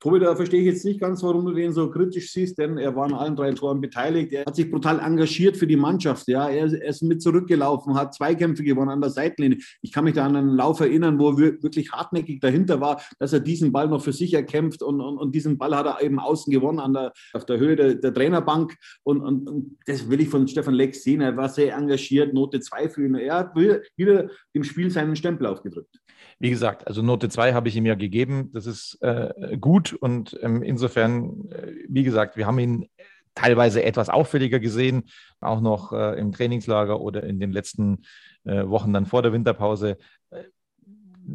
Tobi, 0.00 0.20
da 0.20 0.36
verstehe 0.36 0.60
ich 0.60 0.66
jetzt 0.66 0.84
nicht 0.84 1.00
ganz, 1.00 1.24
warum 1.24 1.44
du 1.44 1.52
den 1.52 1.72
so 1.72 1.90
kritisch 1.90 2.32
siehst, 2.32 2.56
denn 2.58 2.78
er 2.78 2.94
war 2.94 3.06
an 3.06 3.14
allen 3.14 3.34
drei 3.34 3.50
Toren 3.52 3.80
beteiligt. 3.80 4.32
Er 4.32 4.44
hat 4.44 4.54
sich 4.54 4.70
brutal 4.70 5.00
engagiert 5.00 5.56
für 5.56 5.66
die 5.66 5.76
Mannschaft. 5.76 6.28
Ja, 6.28 6.48
er, 6.48 6.66
ist 6.66 7.02
mit 7.02 7.20
zurückgelaufen, 7.20 7.94
hat 7.94 8.14
Zweikämpfe 8.14 8.62
gewonnen 8.62 8.90
an 8.90 9.00
der 9.00 9.10
Seitenlinie. 9.10 9.58
Ich 9.82 9.90
kann 9.90 10.04
mich 10.04 10.14
da 10.14 10.24
an 10.24 10.36
einen 10.36 10.56
Lauf 10.56 10.78
erinnern, 10.78 11.18
wo 11.18 11.30
er 11.30 11.38
wirklich 11.38 11.90
hartnäckig 11.90 12.40
dahinter 12.40 12.80
war, 12.80 13.02
dass 13.18 13.32
er 13.32 13.40
diesen 13.40 13.72
Ball 13.72 13.88
noch 13.88 14.02
für 14.02 14.12
sich 14.12 14.34
erkämpft 14.34 14.82
und, 14.82 15.00
und, 15.00 15.18
und 15.18 15.34
diesen 15.34 15.58
Ball 15.58 15.74
hat 15.74 15.86
er 15.86 16.00
eben 16.00 16.20
außen 16.20 16.52
gewonnen 16.52 16.78
an 16.78 16.94
der, 16.94 17.12
auf 17.32 17.44
der 17.44 17.58
Höhe 17.58 17.74
der, 17.74 17.96
der 17.96 18.14
Trainerbank. 18.14 18.76
Und, 19.02 19.20
und, 19.20 19.48
und, 19.48 19.78
das 19.86 20.08
will 20.08 20.20
ich 20.20 20.28
von 20.28 20.46
Stefan 20.46 20.74
Lex 20.74 21.02
sehen. 21.02 21.22
Er 21.22 21.36
war 21.36 21.48
sehr 21.48 21.74
engagiert, 21.74 22.34
Note 22.34 22.60
2 22.60 22.88
für 22.88 23.04
ihn. 23.04 23.16
Er 23.16 23.34
hat 23.34 23.56
wieder 23.56 24.28
dem 24.54 24.62
Spiel 24.62 24.90
seinen 24.90 25.16
Stempel 25.16 25.46
aufgedrückt. 25.46 25.98
Wie 26.38 26.50
gesagt, 26.50 26.86
also 26.86 27.02
Note 27.02 27.28
2 27.28 27.52
habe 27.52 27.68
ich 27.68 27.76
ihm 27.76 27.86
ja 27.86 27.94
gegeben. 27.94 28.50
Das 28.52 28.66
ist 28.66 28.98
äh, 29.02 29.56
gut 29.58 29.92
und 29.92 30.38
ähm, 30.42 30.62
insofern, 30.62 31.50
äh, 31.50 31.72
wie 31.88 32.04
gesagt, 32.04 32.36
wir 32.36 32.46
haben 32.46 32.58
ihn 32.58 32.88
teilweise 33.34 33.84
etwas 33.84 34.08
auffälliger 34.08 34.58
gesehen, 34.58 35.04
auch 35.40 35.60
noch 35.60 35.92
äh, 35.92 36.18
im 36.18 36.32
Trainingslager 36.32 37.00
oder 37.00 37.22
in 37.22 37.38
den 37.38 37.52
letzten 37.52 38.02
äh, 38.44 38.66
Wochen 38.66 38.92
dann 38.92 39.06
vor 39.06 39.22
der 39.22 39.32
Winterpause. 39.32 39.96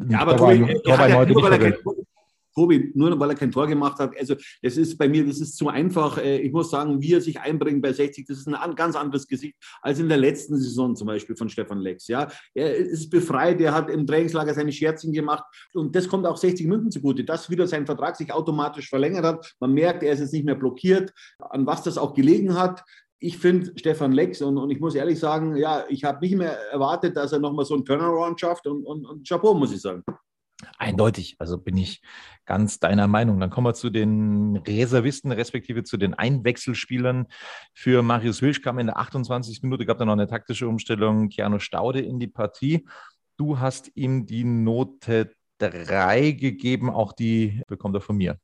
Ja, 0.08 0.20
aber 0.20 0.36
Tobi, 0.36 0.60
war, 0.84 0.98
war 0.98 1.12
heute 1.14 1.34
nicht 1.34 2.03
Tobi, 2.54 2.92
nur 2.94 3.18
weil 3.18 3.30
er 3.30 3.36
kein 3.36 3.50
Tor 3.50 3.66
gemacht 3.66 3.98
hat. 3.98 4.12
Also 4.18 4.34
das 4.62 4.76
ist 4.76 4.96
bei 4.96 5.08
mir, 5.08 5.26
das 5.26 5.40
ist 5.40 5.56
zu 5.56 5.68
einfach. 5.68 6.18
Äh, 6.18 6.38
ich 6.38 6.52
muss 6.52 6.70
sagen, 6.70 7.00
wie 7.00 7.14
er 7.14 7.20
sich 7.20 7.40
einbringt 7.40 7.82
bei 7.82 7.92
60, 7.92 8.26
das 8.26 8.38
ist 8.38 8.48
ein 8.48 8.74
ganz 8.74 8.96
anderes 8.96 9.26
Gesicht 9.26 9.56
als 9.82 9.98
in 9.98 10.08
der 10.08 10.18
letzten 10.18 10.56
Saison 10.56 10.96
zum 10.96 11.06
Beispiel 11.06 11.36
von 11.36 11.48
Stefan 11.48 11.80
Lex. 11.80 12.08
Ja, 12.08 12.28
er 12.54 12.74
ist 12.76 13.10
befreit, 13.10 13.60
er 13.60 13.74
hat 13.74 13.90
im 13.90 14.06
Trainingslager 14.06 14.54
seine 14.54 14.72
Scherzchen 14.72 15.12
gemacht 15.12 15.44
und 15.74 15.94
das 15.94 16.08
kommt 16.08 16.26
auch 16.26 16.36
60 16.36 16.66
München 16.66 16.90
zugute, 16.90 17.24
dass 17.24 17.50
wieder 17.50 17.66
sein 17.66 17.86
Vertrag 17.86 18.16
sich 18.16 18.32
automatisch 18.32 18.88
verlängert 18.88 19.24
hat. 19.24 19.54
Man 19.60 19.72
merkt, 19.72 20.02
er 20.02 20.12
ist 20.12 20.20
jetzt 20.20 20.32
nicht 20.32 20.44
mehr 20.44 20.54
blockiert, 20.54 21.12
an 21.38 21.66
was 21.66 21.82
das 21.82 21.98
auch 21.98 22.14
gelegen 22.14 22.54
hat 22.54 22.84
ich 23.20 23.38
finde 23.38 23.72
Stefan 23.76 24.12
Lex 24.12 24.42
und, 24.42 24.58
und, 24.58 24.68
ich 24.68 24.80
muss 24.80 24.94
ehrlich 24.94 25.18
sagen, 25.18 25.56
ja, 25.56 25.84
ich 25.88 26.04
habe 26.04 26.20
nicht 26.20 26.36
mehr 26.36 26.58
erwartet, 26.70 27.16
dass 27.16 27.32
er 27.32 27.38
nochmal 27.38 27.64
so 27.64 27.72
einen 27.74 27.84
Turnaround 27.84 28.38
schafft 28.38 28.66
und, 28.66 28.84
und, 28.84 29.06
und 29.06 29.26
Chapeau, 29.26 29.54
muss 29.54 29.72
ich 29.72 29.80
sagen. 29.80 30.04
Eindeutig, 30.78 31.36
also 31.38 31.58
bin 31.58 31.76
ich 31.76 32.02
ganz 32.44 32.78
deiner 32.78 33.06
Meinung. 33.06 33.40
Dann 33.40 33.50
kommen 33.50 33.66
wir 33.66 33.74
zu 33.74 33.90
den 33.90 34.56
Reservisten, 34.56 35.32
respektive 35.32 35.84
zu 35.84 35.96
den 35.96 36.14
Einwechselspielern. 36.14 37.26
Für 37.72 38.02
Marius 38.02 38.42
Wilsch 38.42 38.62
kam 38.62 38.78
in 38.78 38.86
der 38.86 38.98
28. 38.98 39.62
Minute, 39.62 39.86
gab 39.86 39.98
da 39.98 40.04
noch 40.04 40.12
eine 40.12 40.26
taktische 40.26 40.68
Umstellung, 40.68 41.28
Keanu 41.28 41.58
Staude 41.58 42.00
in 42.00 42.18
die 42.18 42.28
Partie. 42.28 42.86
Du 43.36 43.58
hast 43.58 43.90
ihm 43.94 44.26
die 44.26 44.44
Note 44.44 45.32
3 45.58 46.32
gegeben, 46.32 46.90
auch 46.90 47.12
die 47.12 47.62
bekommt 47.66 47.96
er 47.96 48.00
von 48.00 48.16
mir 48.16 48.38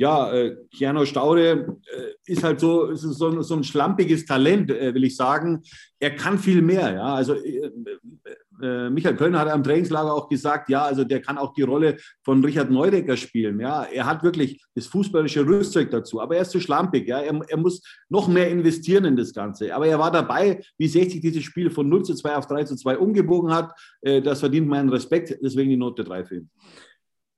ja, 0.00 0.32
äh, 0.32 0.56
Keanu 0.74 1.04
Staude 1.04 1.76
äh, 1.94 2.14
ist 2.24 2.42
halt 2.42 2.58
so, 2.58 2.86
ist 2.86 3.02
so, 3.02 3.42
so, 3.42 3.54
ein 3.54 3.62
schlampiges 3.62 4.24
Talent, 4.24 4.70
äh, 4.70 4.94
will 4.94 5.04
ich 5.04 5.14
sagen. 5.14 5.62
Er 5.98 6.16
kann 6.16 6.38
viel 6.38 6.62
mehr. 6.62 6.94
Ja? 6.94 7.14
Also 7.14 7.34
äh, 8.62 8.90
Michael 8.90 9.16
Kölner 9.16 9.40
hat 9.40 9.48
am 9.48 9.62
Trainingslager 9.62 10.12
auch 10.12 10.28
gesagt, 10.28 10.68
ja, 10.68 10.84
also 10.84 11.04
der 11.04 11.20
kann 11.20 11.38
auch 11.38 11.52
die 11.52 11.62
Rolle 11.62 11.96
von 12.24 12.44
Richard 12.44 12.70
Neudecker 12.70 13.16
spielen. 13.16 13.60
Ja? 13.60 13.84
Er 13.84 14.06
hat 14.06 14.22
wirklich 14.22 14.62
das 14.74 14.86
fußballische 14.86 15.44
Rüstzeug 15.46 15.90
dazu, 15.90 16.20
aber 16.20 16.36
er 16.36 16.42
ist 16.42 16.50
zu 16.50 16.60
schlampig. 16.60 17.08
Ja? 17.08 17.20
Er, 17.20 17.40
er, 17.48 17.56
muss 17.56 17.82
noch 18.08 18.28
mehr 18.28 18.50
investieren 18.50 19.04
in 19.04 19.16
das 19.16 19.32
Ganze. 19.32 19.74
Aber 19.74 19.86
er 19.86 19.98
war 19.98 20.10
dabei, 20.10 20.60
wie 20.78 20.88
60 20.88 21.20
dieses 21.20 21.44
Spiel 21.44 21.70
von 21.70 21.88
0 21.88 22.04
zu 22.04 22.14
2 22.14 22.36
auf 22.36 22.46
3 22.46 22.64
zu 22.64 22.76
2 22.76 22.98
umgebogen 22.98 23.52
hat. 23.52 23.72
Äh, 24.02 24.22
das 24.22 24.40
verdient 24.40 24.68
meinen 24.68 24.88
Respekt, 24.88 25.36
deswegen 25.42 25.70
die 25.70 25.76
Note 25.76 26.04
3 26.04 26.24
für 26.24 26.36
ihn. 26.36 26.50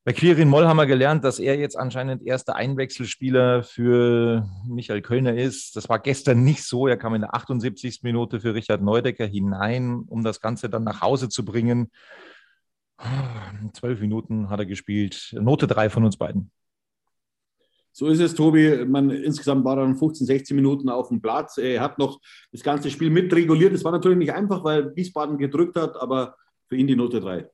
Bei 0.05 0.13
Quirin 0.13 0.49
Moll 0.49 0.67
haben 0.67 0.79
wir 0.79 0.87
gelernt, 0.87 1.23
dass 1.23 1.39
er 1.39 1.57
jetzt 1.57 1.79
anscheinend 1.79 2.27
erster 2.27 2.57
Einwechselspieler 2.57 3.63
für 3.63 4.49
Michael 4.67 5.01
Kölner 5.01 5.37
ist. 5.37 5.77
Das 5.77 5.89
war 5.89 6.01
gestern 6.01 6.43
nicht 6.43 6.65
so. 6.65 6.89
Er 6.89 6.97
kam 6.97 7.15
in 7.15 7.21
der 7.21 7.37
78. 7.37 8.03
Minute 8.03 8.41
für 8.41 8.53
Richard 8.53 8.83
Neudecker 8.83 9.27
hinein, 9.27 10.03
um 10.09 10.25
das 10.25 10.41
Ganze 10.41 10.69
dann 10.69 10.83
nach 10.83 11.03
Hause 11.03 11.29
zu 11.29 11.45
bringen. 11.45 11.93
Zwölf 13.75 14.01
Minuten 14.01 14.51
hat 14.51 14.59
er 14.59 14.67
gespielt. 14.67 15.37
Note 15.39 15.69
drei 15.69 15.89
von 15.89 16.05
uns 16.05 16.17
beiden. 16.17 16.51
So 17.93 18.09
ist 18.09 18.19
es, 18.19 18.35
Tobi. 18.35 18.85
Man, 18.85 19.09
insgesamt 19.11 19.65
war 19.65 19.77
er 19.77 19.85
dann 19.85 19.97
15, 19.97 20.27
16 20.27 20.57
Minuten 20.57 20.89
auf 20.89 21.11
dem 21.11 21.23
Platz. 21.23 21.59
Er 21.59 21.81
hat 21.81 22.01
noch 22.01 22.19
das 22.51 22.65
ganze 22.65 22.91
Spiel 22.91 23.11
mitreguliert. 23.11 23.73
Es 23.73 23.85
war 23.85 23.93
natürlich 23.93 24.19
nicht 24.19 24.33
einfach, 24.33 24.65
weil 24.65 24.97
Wiesbaden 24.97 25.39
gedrückt 25.39 25.77
hat, 25.77 25.95
aber 25.97 26.35
für 26.69 26.75
ihn 26.75 26.89
die 26.89 26.97
Note 26.97 27.21
3. 27.21 27.49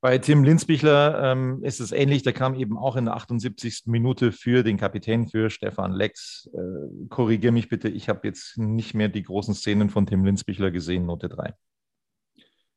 Bei 0.00 0.16
Tim 0.18 0.44
Linsbichler 0.44 1.32
ähm, 1.32 1.64
ist 1.64 1.80
es 1.80 1.90
ähnlich. 1.90 2.22
Der 2.22 2.32
kam 2.32 2.54
eben 2.54 2.78
auch 2.78 2.94
in 2.94 3.06
der 3.06 3.16
78. 3.16 3.82
Minute 3.86 4.30
für 4.30 4.62
den 4.62 4.76
Kapitän, 4.76 5.26
für 5.26 5.50
Stefan 5.50 5.92
Lex. 5.92 6.48
Äh, 6.54 7.06
Korrigiere 7.08 7.52
mich 7.52 7.68
bitte, 7.68 7.88
ich 7.88 8.08
habe 8.08 8.20
jetzt 8.28 8.58
nicht 8.58 8.94
mehr 8.94 9.08
die 9.08 9.24
großen 9.24 9.54
Szenen 9.54 9.90
von 9.90 10.06
Tim 10.06 10.24
Linsbichler 10.24 10.70
gesehen, 10.70 11.04
Note 11.04 11.28
3. 11.28 11.52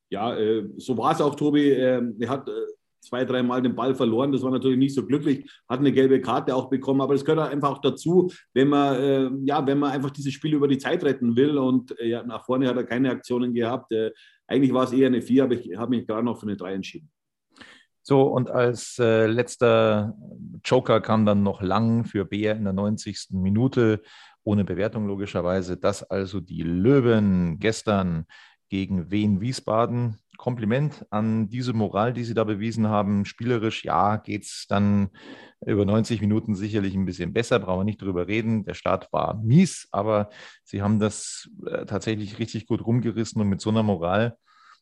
Ja, 0.10 0.36
äh, 0.36 0.68
so 0.78 0.98
war 0.98 1.12
es 1.12 1.22
auch, 1.22 1.36
Tobi. 1.36 1.70
Äh, 1.70 2.02
er 2.20 2.30
hat 2.30 2.50
äh, 2.50 2.54
zwei, 3.02 3.24
dreimal 3.24 3.62
den 3.62 3.76
Ball 3.76 3.94
verloren. 3.94 4.32
Das 4.32 4.42
war 4.42 4.50
natürlich 4.50 4.80
nicht 4.80 4.96
so 4.96 5.06
glücklich. 5.06 5.48
Hat 5.70 5.80
eine 5.80 5.92
gelbe 5.92 6.22
Karte 6.22 6.56
auch 6.56 6.72
bekommen. 6.72 7.02
Aber 7.02 7.14
das 7.14 7.24
gehört 7.24 7.52
einfach 7.52 7.70
auch 7.70 7.82
dazu, 7.82 8.32
wenn 8.56 8.70
man, 8.70 8.96
äh, 8.96 9.30
ja, 9.46 9.66
wenn 9.68 9.78
man 9.78 9.92
einfach 9.92 10.10
dieses 10.10 10.34
Spiel 10.34 10.56
über 10.56 10.68
die 10.68 10.80
Zeit 10.80 11.04
retten 11.04 11.36
will. 11.36 11.60
Und 11.60 11.98
äh, 12.00 12.24
nach 12.26 12.46
vorne 12.46 12.68
hat 12.68 12.78
er 12.78 12.84
keine 12.84 13.12
Aktionen 13.12 13.54
gehabt. 13.54 13.94
Eigentlich 14.48 14.74
war 14.74 14.86
es 14.86 14.92
eher 14.92 15.06
eine 15.06 15.22
4, 15.22 15.44
aber 15.44 15.54
ich 15.54 15.78
habe 15.78 15.96
mich 15.96 16.08
gerade 16.08 16.26
noch 16.26 16.40
für 16.40 16.48
eine 16.48 16.58
3 16.58 16.74
entschieden. 16.74 17.11
So, 18.04 18.24
und 18.24 18.50
als 18.50 18.98
äh, 19.00 19.28
letzter 19.28 20.16
Joker 20.64 21.02
kam 21.02 21.26
dann 21.26 21.44
noch 21.44 21.62
Lang 21.62 22.06
für 22.06 22.26
Bär 22.26 22.56
in 22.56 22.64
der 22.64 22.74
90. 22.74 23.28
Minute, 23.32 24.02
ohne 24.44 24.64
Bewertung 24.64 25.06
logischerweise. 25.06 25.78
Das 25.78 26.04
also 26.04 26.40
die 26.40 26.64
Löwen 26.64 27.60
gestern 27.60 28.26
gegen 28.70 29.12
Wien 29.12 29.42
Wiesbaden. 29.42 30.18
Kompliment 30.38 31.06
an 31.12 31.50
diese 31.50 31.74
Moral, 31.74 32.14
die 32.14 32.24
Sie 32.24 32.34
da 32.34 32.44
bewiesen 32.44 32.88
haben. 32.88 33.26
Spielerisch, 33.26 33.86
ja, 33.86 34.18
geht 34.18 34.42
es 34.44 34.66
dann 34.68 35.10
über 35.64 35.86
90 35.86 36.20
Minuten 36.22 36.56
sicherlich 36.56 36.96
ein 36.96 37.06
bisschen 37.06 37.34
besser, 37.34 37.60
brauchen 37.60 37.82
wir 37.82 37.84
nicht 37.84 38.02
drüber 38.02 38.28
reden. 38.28 38.64
Der 38.64 38.74
Start 38.74 39.14
war 39.14 39.36
mies, 39.36 39.88
aber 39.92 40.32
Sie 40.64 40.82
haben 40.82 40.98
das 40.98 41.48
äh, 41.68 41.86
tatsächlich 41.86 42.40
richtig 42.40 42.66
gut 42.66 42.84
rumgerissen 42.84 43.40
und 43.40 43.50
mit 43.50 43.62
so 43.62 43.70
einer 43.70 43.84
Moral 43.84 44.36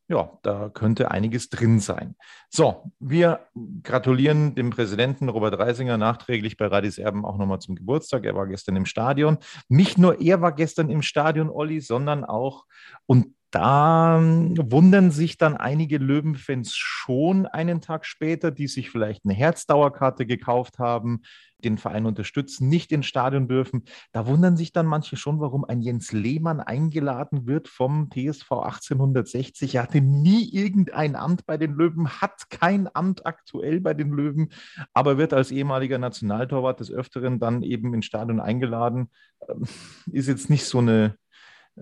ja, 0.09 0.31
da 0.41 0.69
könnte 0.69 1.11
einiges 1.11 1.49
drin 1.49 1.79
sein. 1.79 2.15
So, 2.49 2.91
wir 2.99 3.47
gratulieren 3.83 4.55
dem 4.55 4.71
Präsidenten 4.71 5.29
Robert 5.29 5.57
Reisinger 5.59 5.97
nachträglich 5.97 6.57
bei 6.57 6.65
Radis 6.65 6.97
Erben 6.97 7.25
auch 7.25 7.37
nochmal 7.37 7.59
zum 7.59 7.75
Geburtstag. 7.75 8.25
Er 8.25 8.35
war 8.35 8.47
gestern 8.47 8.75
im 8.75 8.87
Stadion. 8.87 9.37
Nicht 9.67 9.99
nur 9.99 10.19
er 10.19 10.41
war 10.41 10.51
gestern 10.51 10.89
im 10.89 11.03
Stadion, 11.03 11.49
Olli, 11.49 11.79
sondern 11.79 12.25
auch, 12.25 12.65
und 13.05 13.35
da 13.51 14.19
ähm, 14.19 14.55
wundern 14.71 15.11
sich 15.11 15.37
dann 15.37 15.57
einige 15.57 15.97
Löwenfans 15.97 16.75
schon 16.75 17.45
einen 17.47 17.81
Tag 17.81 18.05
später, 18.05 18.51
die 18.51 18.67
sich 18.67 18.91
vielleicht 18.91 19.25
eine 19.25 19.33
Herzdauerkarte 19.33 20.25
gekauft 20.25 20.77
haben, 20.77 21.21
den 21.63 21.77
Verein 21.77 22.05
unterstützen, 22.05 22.69
nicht 22.69 22.91
ins 22.91 23.05
Stadion 23.05 23.47
dürfen. 23.47 23.83
Da 24.11 24.27
wundern 24.27 24.55
sich 24.55 24.71
dann 24.71 24.85
manche 24.85 25.17
schon, 25.17 25.39
warum 25.39 25.65
ein 25.65 25.81
Jens 25.81 26.11
Lehmann 26.11 26.59
eingeladen 26.59 27.47
wird 27.47 27.67
vom 27.67 28.09
TSV 28.09 28.51
1860. 28.51 29.75
Er 29.75 29.83
hatte 29.83 30.01
nie 30.01 30.49
irgendein 30.53 31.15
Amt 31.15 31.45
bei 31.45 31.57
den 31.57 31.73
Löwen, 31.73 32.21
hat 32.21 32.49
kein 32.49 32.87
Amt 32.93 33.25
aktuell 33.25 33.81
bei 33.81 33.93
den 33.93 34.11
Löwen, 34.11 34.49
aber 34.93 35.17
wird 35.17 35.33
als 35.33 35.51
ehemaliger 35.51 35.97
Nationaltorwart 35.97 36.79
des 36.79 36.91
Öfteren 36.91 37.39
dann 37.39 37.63
eben 37.63 37.93
ins 37.93 38.05
Stadion 38.05 38.39
eingeladen. 38.39 39.09
Ähm, 39.47 39.63
ist 40.11 40.27
jetzt 40.27 40.49
nicht 40.49 40.65
so 40.65 40.77
eine 40.77 41.17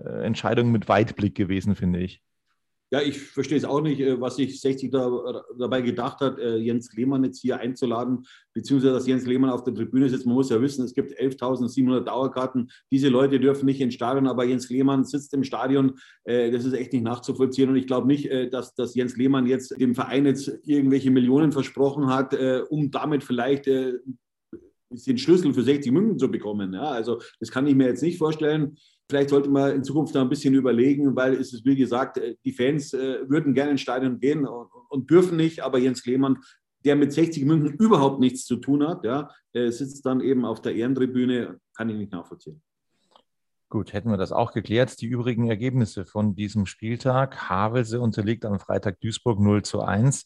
Entscheidung 0.04 0.70
mit 0.72 0.88
Weitblick 0.88 1.34
gewesen, 1.34 1.74
finde 1.74 2.00
ich. 2.00 2.22
Ja, 2.90 3.02
ich 3.02 3.18
verstehe 3.18 3.58
es 3.58 3.66
auch 3.66 3.82
nicht, 3.82 4.00
äh, 4.00 4.18
was 4.18 4.36
sich 4.36 4.60
60 4.62 4.90
da, 4.90 5.42
dabei 5.58 5.82
gedacht 5.82 6.20
hat, 6.20 6.38
äh, 6.38 6.56
Jens 6.56 6.94
Lehmann 6.94 7.22
jetzt 7.22 7.40
hier 7.40 7.58
einzuladen, 7.58 8.24
beziehungsweise 8.54 8.94
dass 8.94 9.06
Jens 9.06 9.26
Lehmann 9.26 9.50
auf 9.50 9.62
der 9.62 9.74
Tribüne 9.74 10.08
sitzt. 10.08 10.24
Man 10.24 10.34
muss 10.34 10.48
ja 10.48 10.60
wissen, 10.62 10.86
es 10.86 10.94
gibt 10.94 11.12
11.700 11.12 12.00
Dauerkarten. 12.00 12.70
Diese 12.90 13.10
Leute 13.10 13.40
dürfen 13.40 13.66
nicht 13.66 13.82
ins 13.82 13.92
Stadion, 13.92 14.26
aber 14.26 14.44
Jens 14.44 14.70
Lehmann 14.70 15.04
sitzt 15.04 15.34
im 15.34 15.44
Stadion. 15.44 15.98
Das 16.24 16.64
ist 16.64 16.72
echt 16.72 16.92
nicht 16.92 17.02
nachzuvollziehen. 17.02 17.68
Und 17.68 17.76
ich 17.76 17.86
glaube 17.86 18.06
nicht, 18.06 18.30
dass, 18.52 18.74
dass 18.74 18.94
Jens 18.94 19.16
Lehmann 19.16 19.46
jetzt 19.46 19.78
dem 19.78 19.94
Verein 19.94 20.26
jetzt 20.26 20.50
irgendwelche 20.64 21.10
Millionen 21.10 21.52
versprochen 21.52 22.08
hat, 22.08 22.36
um 22.70 22.90
damit 22.90 23.24
vielleicht 23.24 23.66
den 23.66 25.18
Schlüssel 25.18 25.52
für 25.52 25.62
60 25.62 25.92
München 25.92 26.18
zu 26.18 26.30
bekommen. 26.30 26.72
Ja, 26.72 26.84
also 26.84 27.20
das 27.40 27.50
kann 27.50 27.66
ich 27.66 27.74
mir 27.74 27.88
jetzt 27.88 28.02
nicht 28.02 28.18
vorstellen. 28.18 28.76
Vielleicht 29.08 29.30
sollte 29.30 29.48
man 29.48 29.74
in 29.74 29.84
Zukunft 29.84 30.14
da 30.14 30.20
ein 30.20 30.28
bisschen 30.28 30.54
überlegen, 30.54 31.16
weil 31.16 31.34
es 31.34 31.54
ist, 31.54 31.64
wie 31.64 31.76
gesagt, 31.76 32.18
äh, 32.18 32.36
die 32.44 32.52
Fans 32.52 32.92
äh, 32.92 33.28
würden 33.28 33.54
gerne 33.54 33.72
ins 33.72 33.80
Stadion 33.80 34.20
gehen 34.20 34.46
und, 34.46 34.68
und, 34.90 35.10
dürfen 35.10 35.36
nicht, 35.36 35.60
aber 35.60 35.78
Jens 35.78 36.02
Klemann, 36.02 36.38
der 36.84 36.94
mit 36.94 37.12
60 37.12 37.44
München 37.44 37.74
überhaupt 37.78 38.20
nichts 38.20 38.44
zu 38.44 38.56
tun 38.56 38.86
hat, 38.86 39.04
ja, 39.04 39.30
sitzt 39.52 40.06
dann 40.06 40.20
eben 40.20 40.44
auf 40.44 40.62
der 40.62 40.76
Ehrentribüne, 40.76 41.58
kann 41.74 41.88
ich 41.88 41.96
nicht 41.96 42.12
nachvollziehen. 42.12 42.62
Gut, 43.70 43.92
hätten 43.92 44.10
wir 44.10 44.16
das 44.16 44.32
auch 44.32 44.52
geklärt. 44.52 45.00
Die 45.00 45.06
übrigen 45.06 45.50
Ergebnisse 45.50 46.06
von 46.06 46.34
diesem 46.34 46.64
Spieltag. 46.64 47.50
Havelse 47.50 48.00
unterliegt 48.00 48.46
am 48.46 48.58
Freitag 48.58 49.00
Duisburg 49.00 49.40
0 49.40 49.62
zu 49.62 49.82
1. 49.82 50.24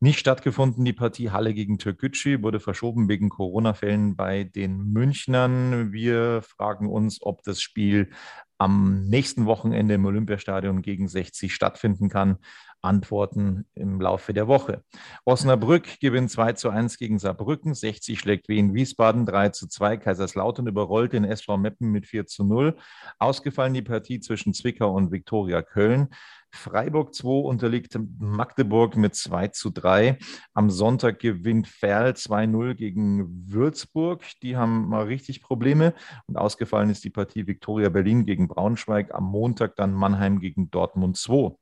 Nicht 0.00 0.20
stattgefunden 0.20 0.84
die 0.84 0.92
Partie 0.92 1.30
Halle 1.30 1.52
gegen 1.54 1.78
Türkgücü, 1.78 2.40
wurde 2.40 2.60
verschoben 2.60 3.08
wegen 3.08 3.30
Corona-Fällen 3.30 4.14
bei 4.14 4.44
den 4.44 4.92
Münchnern. 4.92 5.92
Wir 5.92 6.42
fragen 6.42 6.88
uns, 6.88 7.20
ob 7.20 7.42
das 7.42 7.60
Spiel 7.60 8.10
am 8.58 9.04
nächsten 9.08 9.46
Wochenende 9.46 9.94
im 9.94 10.04
Olympiastadion 10.04 10.82
gegen 10.82 11.08
60 11.08 11.52
stattfinden 11.52 12.08
kann. 12.08 12.38
Antworten 12.80 13.66
im 13.74 14.00
Laufe 14.00 14.32
der 14.32 14.46
Woche. 14.46 14.84
Osnabrück 15.24 15.98
gewinnt 16.00 16.30
2 16.30 16.52
zu 16.52 16.70
1 16.70 16.98
gegen 16.98 17.18
Saarbrücken, 17.18 17.74
60 17.74 18.20
schlägt 18.20 18.48
Wien 18.48 18.72
Wiesbaden 18.72 19.26
3 19.26 19.48
zu 19.48 19.66
2, 19.66 19.96
Kaiserslautern 19.96 20.68
überrollt 20.68 21.12
den 21.12 21.24
SV 21.24 21.56
Meppen 21.56 21.90
mit 21.90 22.06
4 22.06 22.26
zu 22.26 22.44
0. 22.44 22.76
Ausgefallen 23.18 23.74
die 23.74 23.82
Partie 23.82 24.20
zwischen 24.20 24.54
Zwickau 24.54 24.92
und 24.94 25.10
Viktoria 25.10 25.62
Köln. 25.62 26.08
Freiburg 26.50 27.14
2 27.14 27.28
unterliegt 27.28 27.98
Magdeburg 28.18 28.96
mit 28.96 29.14
2 29.14 29.48
zu 29.48 29.70
3. 29.70 30.18
Am 30.54 30.70
Sonntag 30.70 31.18
gewinnt 31.18 31.68
Ferl 31.68 32.12
2-0 32.12 32.74
gegen 32.74 33.50
Würzburg. 33.50 34.24
Die 34.42 34.56
haben 34.56 34.88
mal 34.88 35.04
richtig 35.04 35.42
Probleme. 35.42 35.94
Und 36.26 36.36
ausgefallen 36.36 36.90
ist 36.90 37.04
die 37.04 37.10
Partie 37.10 37.46
Viktoria 37.46 37.90
Berlin 37.90 38.24
gegen 38.24 38.48
Braunschweig. 38.48 39.14
Am 39.14 39.24
Montag 39.24 39.76
dann 39.76 39.92
Mannheim 39.92 40.40
gegen 40.40 40.70
Dortmund 40.70 41.16
2. 41.16 41.54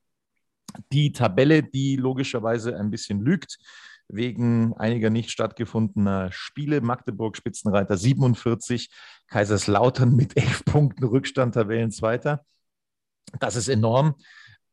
Die 0.93 1.13
Tabelle, 1.13 1.63
die 1.63 1.97
logischerweise 1.97 2.79
ein 2.79 2.91
bisschen 2.91 3.21
lügt, 3.21 3.59
wegen 4.09 4.75
einiger 4.75 5.11
nicht 5.11 5.31
stattgefundener 5.31 6.31
Spiele. 6.33 6.81
Magdeburg 6.81 7.37
Spitzenreiter 7.37 7.97
47, 7.97 8.91
Kaiserslautern 9.27 10.15
mit 10.15 10.37
11 10.37 10.65
Punkten 10.65 11.05
Rückstand, 11.05 11.55
Tabellenzweiter. 11.55 12.45
Das 13.41 13.57
ist 13.57 13.69
enorm. 13.69 14.15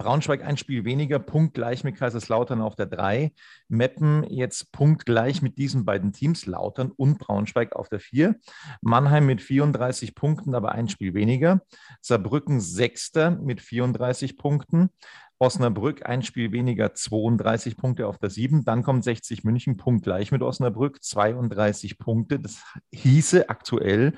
Braunschweig 0.04 0.44
ein 0.44 0.58
Spiel 0.58 0.84
weniger, 0.84 1.18
punktgleich 1.18 1.86
mit 1.86 1.96
Kaiserslautern 1.96 2.60
auf 2.60 2.76
der 2.76 2.88
3. 2.88 3.32
Meppen 3.70 4.26
jetzt 4.26 4.74
punktgleich 4.74 5.42
mit 5.42 5.58
diesen 5.58 5.86
beiden 5.86 6.12
Teams, 6.12 6.46
Lautern 6.46 6.92
und 6.92 7.20
Braunschweig 7.20 7.74
auf 7.74 7.88
der 7.88 8.02
4. 8.02 8.36
Mannheim 8.82 9.26
mit 9.26 9.42
34 9.42 10.14
Punkten, 10.14 10.56
aber 10.56 10.74
ein 10.74 10.90
Spiel 10.90 11.14
weniger. 11.14 11.62
Saarbrücken 12.02 12.60
Sechster 12.60 13.32
mit 13.32 13.62
34 13.62 14.36
Punkten. 14.36 14.90
Osnabrück 15.40 16.06
ein 16.06 16.22
Spiel 16.22 16.52
weniger, 16.52 16.94
32 16.94 17.78
Punkte 17.78 18.08
auf 18.08 18.18
der 18.18 18.30
7. 18.30 18.66
Dann 18.66 18.84
kommt 18.84 19.06
60 19.06 19.46
München 19.46 19.78
punktgleich 19.78 20.32
mit 20.34 20.42
Osnabrück, 20.42 21.02
32 21.02 21.98
Punkte. 21.98 22.40
Das 22.40 22.62
hieße 22.92 23.50
aktuell, 23.50 24.14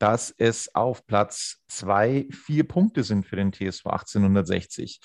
dass 0.00 0.34
es 0.38 0.74
auf 0.74 1.06
Platz 1.06 1.62
zwei 1.68 2.26
vier 2.30 2.66
Punkte 2.66 3.04
sind 3.04 3.26
für 3.26 3.36
den 3.36 3.52
TSV 3.52 3.86
1860. 3.86 5.00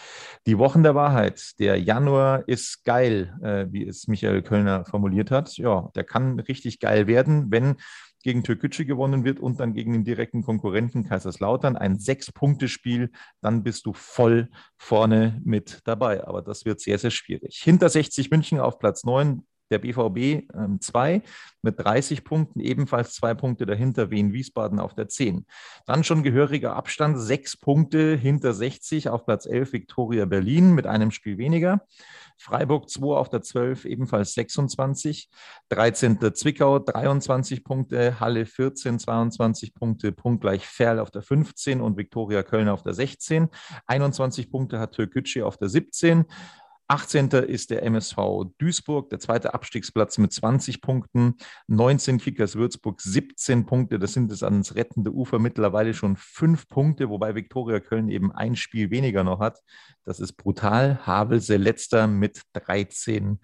Die 0.47 0.58
Wochen 0.58 0.84
der 0.84 0.95
Wahrheit. 0.95 1.60
Der 1.60 1.79
Januar 1.79 2.47
ist 2.47 2.86
geil, 2.86 3.38
äh, 3.43 3.65
wie 3.71 3.86
es 3.86 4.08
Michael 4.08 4.41
Kölner 4.41 4.86
formuliert 4.86 5.31
hat. 5.31 5.58
Ja, 5.58 5.91
der 5.95 6.05
kann 6.05 6.39
richtig 6.39 6.79
geil 6.79 7.08
werden, 7.08 7.51
wenn 7.51 7.75
gegen 8.23 8.43
Türkgücü 8.43 8.86
gewonnen 8.86 9.23
wird 9.23 9.39
und 9.39 9.60
dann 9.60 9.73
gegen 9.73 9.93
den 9.93 10.03
direkten 10.03 10.41
Konkurrenten 10.41 11.03
Kaiserslautern. 11.03 11.75
Ein 11.75 11.99
Sechs-Punkte-Spiel, 11.99 13.12
dann 13.41 13.62
bist 13.62 13.86
du 13.86 13.93
voll 13.93 14.49
vorne 14.77 15.39
mit 15.43 15.81
dabei. 15.84 16.25
Aber 16.25 16.41
das 16.41 16.65
wird 16.65 16.79
sehr, 16.79 16.97
sehr 16.97 17.12
schwierig. 17.12 17.62
Hinter 17.62 17.88
60 17.88 18.31
München 18.31 18.60
auf 18.60 18.79
Platz 18.79 19.03
9, 19.03 19.45
der 19.71 19.80
BVB 19.80 20.47
2 20.80 21.13
ähm, 21.13 21.21
mit 21.62 21.80
30 21.80 22.23
Punkten, 22.23 22.60
ebenfalls 22.60 23.13
zwei 23.13 23.34
Punkte 23.34 23.65
dahinter 23.65 24.12
Wien 24.12 24.34
Wiesbaden 24.34 24.80
auf 24.80 24.93
der 24.93 25.08
10. 25.08 25.45
Dann 25.86 26.04
schon 26.04 26.23
gehöriger 26.23 26.75
Abstand, 26.75 27.19
sechs 27.19 27.58
Punkte 27.58 28.15
hinter 28.15 28.54
60 28.54 29.10
auf 29.10 29.25
Platz 29.25 29.45
11 29.45 29.73
Viktoria 29.73 30.25
Berlin 30.25 30.73
mit 30.73 30.88
einem 30.88 31.12
Spiel 31.12 31.38
weniger. 31.38 31.82
Freiburg 32.38 32.89
2 32.89 33.15
auf 33.15 33.30
der 33.30 33.41
12, 33.41 33.86
ebenfalls 33.86 34.34
26. 34.34 35.30
13. 35.69 36.19
Zwickau 36.34 36.80
23 36.80 37.63
Punkte, 37.63 38.19
Halle 38.19 38.45
14, 38.45 38.99
22 38.99 39.73
Punkte, 39.73 40.12
punktgleich 40.12 40.67
Ferl 40.67 40.99
auf 40.99 41.12
der 41.12 41.21
15 41.21 41.82
und 41.82 41.97
Viktoria 41.97 42.43
Köln 42.43 42.69
auf 42.69 42.84
der 42.84 42.93
16. 42.93 43.49
21 43.88 44.51
Punkte 44.51 44.80
hat 44.80 44.93
Türkgücü 44.93 45.43
auf 45.43 45.58
der 45.58 45.69
17. 45.69 46.25
18. 46.88 47.30
ist 47.30 47.71
der 47.71 47.84
MSV 47.84 48.45
Duisburg, 48.60 49.10
der 49.10 49.19
zweite 49.19 49.54
Abstiegsplatz 49.54 50.17
mit 50.17 50.32
20 50.32 50.82
Punkten. 50.82 51.36
19 51.67 52.19
Kickers 52.19 52.56
Würzburg, 52.56 53.02
17 53.02 53.65
Punkte. 53.65 53.98
Das 53.98 54.13
sind 54.13 54.32
es 54.32 54.43
ans 54.43 54.76
rettende 54.76 55.12
Ufer 55.12 55.39
mittlerweile 55.39 55.93
schon 55.93 56.15
fünf 56.15 56.67
Punkte, 56.67 57.10
wobei 57.10 57.34
Viktoria 57.34 57.80
Köln 57.80 58.10
eben 58.10 58.32
ein 58.32 58.56
Spiel 58.56 58.91
weniger 58.91 59.24
noch 59.24 59.39
hat. 59.39 59.62
Das 60.04 60.19
ist 60.19 60.34
brutal. 60.34 61.00
Havelse 61.06 61.58
letzter 61.58 62.06
mit 62.06 62.41
13 62.54 63.39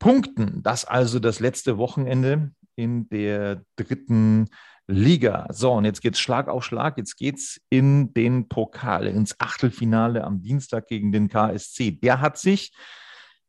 Punkten. 0.00 0.62
Das 0.62 0.84
also 0.84 1.20
das 1.20 1.38
letzte 1.38 1.78
Wochenende 1.78 2.50
in 2.74 3.08
der 3.08 3.64
dritten 3.76 4.48
Liga. 4.88 5.46
So, 5.50 5.72
und 5.72 5.84
jetzt 5.84 6.02
geht 6.02 6.14
es 6.14 6.20
Schlag 6.20 6.48
auf 6.48 6.64
Schlag. 6.64 6.98
Jetzt 6.98 7.16
geht 7.16 7.38
es 7.38 7.60
in 7.70 8.12
den 8.14 8.48
Pokal, 8.48 9.06
ins 9.06 9.38
Achtelfinale 9.40 10.24
am 10.24 10.42
Dienstag 10.42 10.88
gegen 10.88 11.12
den 11.12 11.28
KSC. 11.28 11.92
Der 11.92 12.20
hat 12.20 12.38
sich 12.38 12.72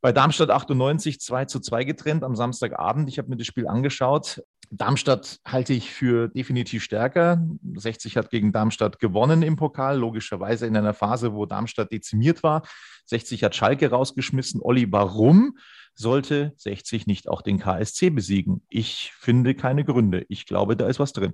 bei 0.03 0.11
Darmstadt 0.11 0.49
98 0.49 1.21
2 1.21 1.45
zu 1.45 1.61
2 1.61 1.85
getrennt 1.85 2.23
am 2.23 2.35
Samstagabend. 2.35 3.07
Ich 3.07 3.17
habe 3.17 3.29
mir 3.29 3.37
das 3.37 3.47
Spiel 3.47 3.67
angeschaut. 3.67 4.43
Darmstadt 4.69 5.39
halte 5.45 5.71
ich 5.71 5.91
für 5.91 6.27
definitiv 6.27 6.83
stärker. 6.83 7.41
60 7.75 8.17
hat 8.17 8.29
gegen 8.29 8.51
Darmstadt 8.51 8.99
gewonnen 8.99 9.43
im 9.43 9.55
Pokal, 9.55 9.97
logischerweise 9.97 10.67
in 10.67 10.75
einer 10.75 10.93
Phase, 10.93 11.33
wo 11.33 11.45
Darmstadt 11.45 11.91
dezimiert 11.91 12.43
war. 12.43 12.63
60 13.05 13.43
hat 13.43 13.55
Schalke 13.55 13.89
rausgeschmissen. 13.91 14.61
Olli, 14.61 14.91
warum? 14.91 15.57
Sollte 15.95 16.53
60 16.57 17.07
nicht 17.07 17.27
auch 17.27 17.41
den 17.41 17.59
KSC 17.59 18.09
besiegen? 18.09 18.63
Ich 18.69 19.11
finde 19.15 19.55
keine 19.55 19.85
Gründe. 19.85 20.25
Ich 20.29 20.45
glaube, 20.45 20.75
da 20.75 20.87
ist 20.87 20.99
was 20.99 21.13
drin. 21.13 21.33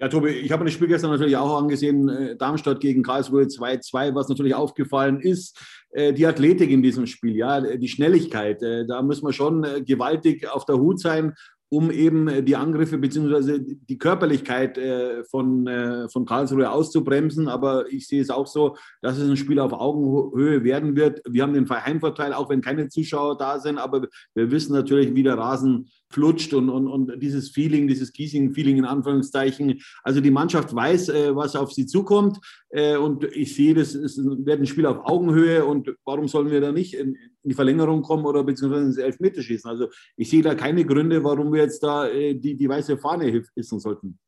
Ja, 0.00 0.08
Tobi, 0.08 0.30
ich 0.30 0.50
habe 0.50 0.64
das 0.64 0.72
Spiel 0.72 0.88
gestern 0.88 1.10
natürlich 1.10 1.36
auch 1.36 1.60
angesehen, 1.60 2.08
äh, 2.08 2.34
Darmstadt 2.34 2.80
gegen 2.80 3.02
Karlsruhe 3.02 3.42
2-2, 3.42 4.14
was 4.14 4.30
natürlich 4.30 4.54
aufgefallen 4.54 5.20
ist, 5.20 5.60
äh, 5.90 6.14
die 6.14 6.26
Athletik 6.26 6.70
in 6.70 6.82
diesem 6.82 7.06
Spiel, 7.06 7.36
ja, 7.36 7.60
die 7.60 7.88
Schnelligkeit, 7.88 8.62
äh, 8.62 8.86
da 8.86 9.02
muss 9.02 9.20
man 9.20 9.34
schon 9.34 9.84
gewaltig 9.84 10.48
auf 10.48 10.64
der 10.64 10.78
Hut 10.78 11.00
sein 11.00 11.34
um 11.70 11.90
eben 11.90 12.28
äh, 12.28 12.42
die 12.42 12.56
Angriffe 12.56 12.98
bzw. 12.98 13.60
die 13.60 13.98
Körperlichkeit 13.98 14.76
äh, 14.76 15.24
von, 15.24 15.66
äh, 15.66 16.08
von 16.08 16.26
Karlsruhe 16.26 16.70
auszubremsen. 16.70 17.48
Aber 17.48 17.90
ich 17.90 18.08
sehe 18.08 18.20
es 18.20 18.28
auch 18.28 18.46
so, 18.46 18.76
dass 19.00 19.18
es 19.18 19.28
ein 19.28 19.36
Spiel 19.36 19.60
auf 19.60 19.72
Augenhöhe 19.72 20.64
werden 20.64 20.96
wird. 20.96 21.22
Wir 21.28 21.44
haben 21.44 21.54
den 21.54 21.70
Heimvorteil, 21.70 22.34
auch 22.34 22.50
wenn 22.50 22.60
keine 22.60 22.88
Zuschauer 22.88 23.38
da 23.38 23.60
sind, 23.60 23.78
aber 23.78 24.08
wir 24.34 24.50
wissen 24.50 24.72
natürlich, 24.72 25.14
wie 25.14 25.22
der 25.22 25.38
Rasen 25.38 25.88
flutscht 26.10 26.52
und, 26.54 26.68
und, 26.68 26.88
und 26.88 27.22
dieses 27.22 27.50
Feeling, 27.50 27.86
dieses 27.86 28.12
Giesing-Feeling 28.12 28.78
in 28.78 28.84
Anführungszeichen. 28.84 29.80
Also 30.02 30.20
die 30.20 30.30
Mannschaft 30.30 30.74
weiß, 30.74 31.08
äh, 31.10 31.36
was 31.36 31.56
auf 31.56 31.72
sie 31.72 31.86
zukommt 31.86 32.38
äh, 32.70 32.96
und 32.96 33.24
ich 33.24 33.54
sehe, 33.54 33.74
das 33.74 33.94
ist, 33.94 34.18
wird 34.18 34.60
ein 34.60 34.66
Spiel 34.66 34.86
auf 34.86 35.04
Augenhöhe 35.04 35.64
und 35.64 35.94
warum 36.04 36.28
sollen 36.28 36.50
wir 36.50 36.60
da 36.60 36.72
nicht 36.72 36.94
in, 36.94 37.14
in 37.42 37.50
die 37.50 37.54
Verlängerung 37.54 38.02
kommen 38.02 38.26
oder 38.26 38.42
beziehungsweise 38.42 38.86
ins 38.86 38.96
Elfmeter 38.98 39.42
schießen? 39.42 39.70
Also 39.70 39.88
ich 40.16 40.28
sehe 40.28 40.42
da 40.42 40.54
keine 40.54 40.84
Gründe, 40.84 41.22
warum 41.22 41.52
wir 41.52 41.62
jetzt 41.62 41.82
da 41.82 42.08
äh, 42.08 42.34
die, 42.34 42.56
die 42.56 42.68
weiße 42.68 42.98
Fahne 42.98 43.44
hissen 43.54 43.78
sollten. 43.78 44.18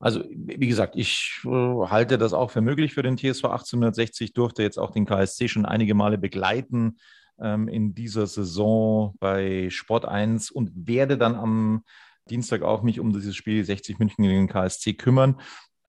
Also, 0.00 0.22
wie 0.30 0.68
gesagt, 0.68 0.94
ich 0.94 1.40
äh, 1.44 1.48
halte 1.48 2.18
das 2.18 2.32
auch 2.32 2.52
für 2.52 2.60
möglich 2.60 2.94
für 2.94 3.02
den 3.02 3.16
TSV 3.16 3.46
1860, 3.46 4.32
durfte 4.32 4.62
jetzt 4.62 4.78
auch 4.78 4.92
den 4.92 5.06
KSC 5.06 5.48
schon 5.48 5.66
einige 5.66 5.94
Male 5.94 6.18
begleiten 6.18 6.98
in 7.40 7.94
dieser 7.94 8.26
Saison 8.26 9.14
bei 9.20 9.70
Sport 9.70 10.06
1 10.06 10.50
und 10.50 10.72
werde 10.74 11.16
dann 11.16 11.36
am 11.36 11.84
Dienstag 12.30 12.62
auch 12.62 12.82
mich 12.82 13.00
um 13.00 13.12
dieses 13.12 13.36
Spiel 13.36 13.64
60 13.64 13.98
München 13.98 14.24
gegen 14.24 14.46
den 14.46 14.48
KSC 14.48 14.94
kümmern. 14.94 15.40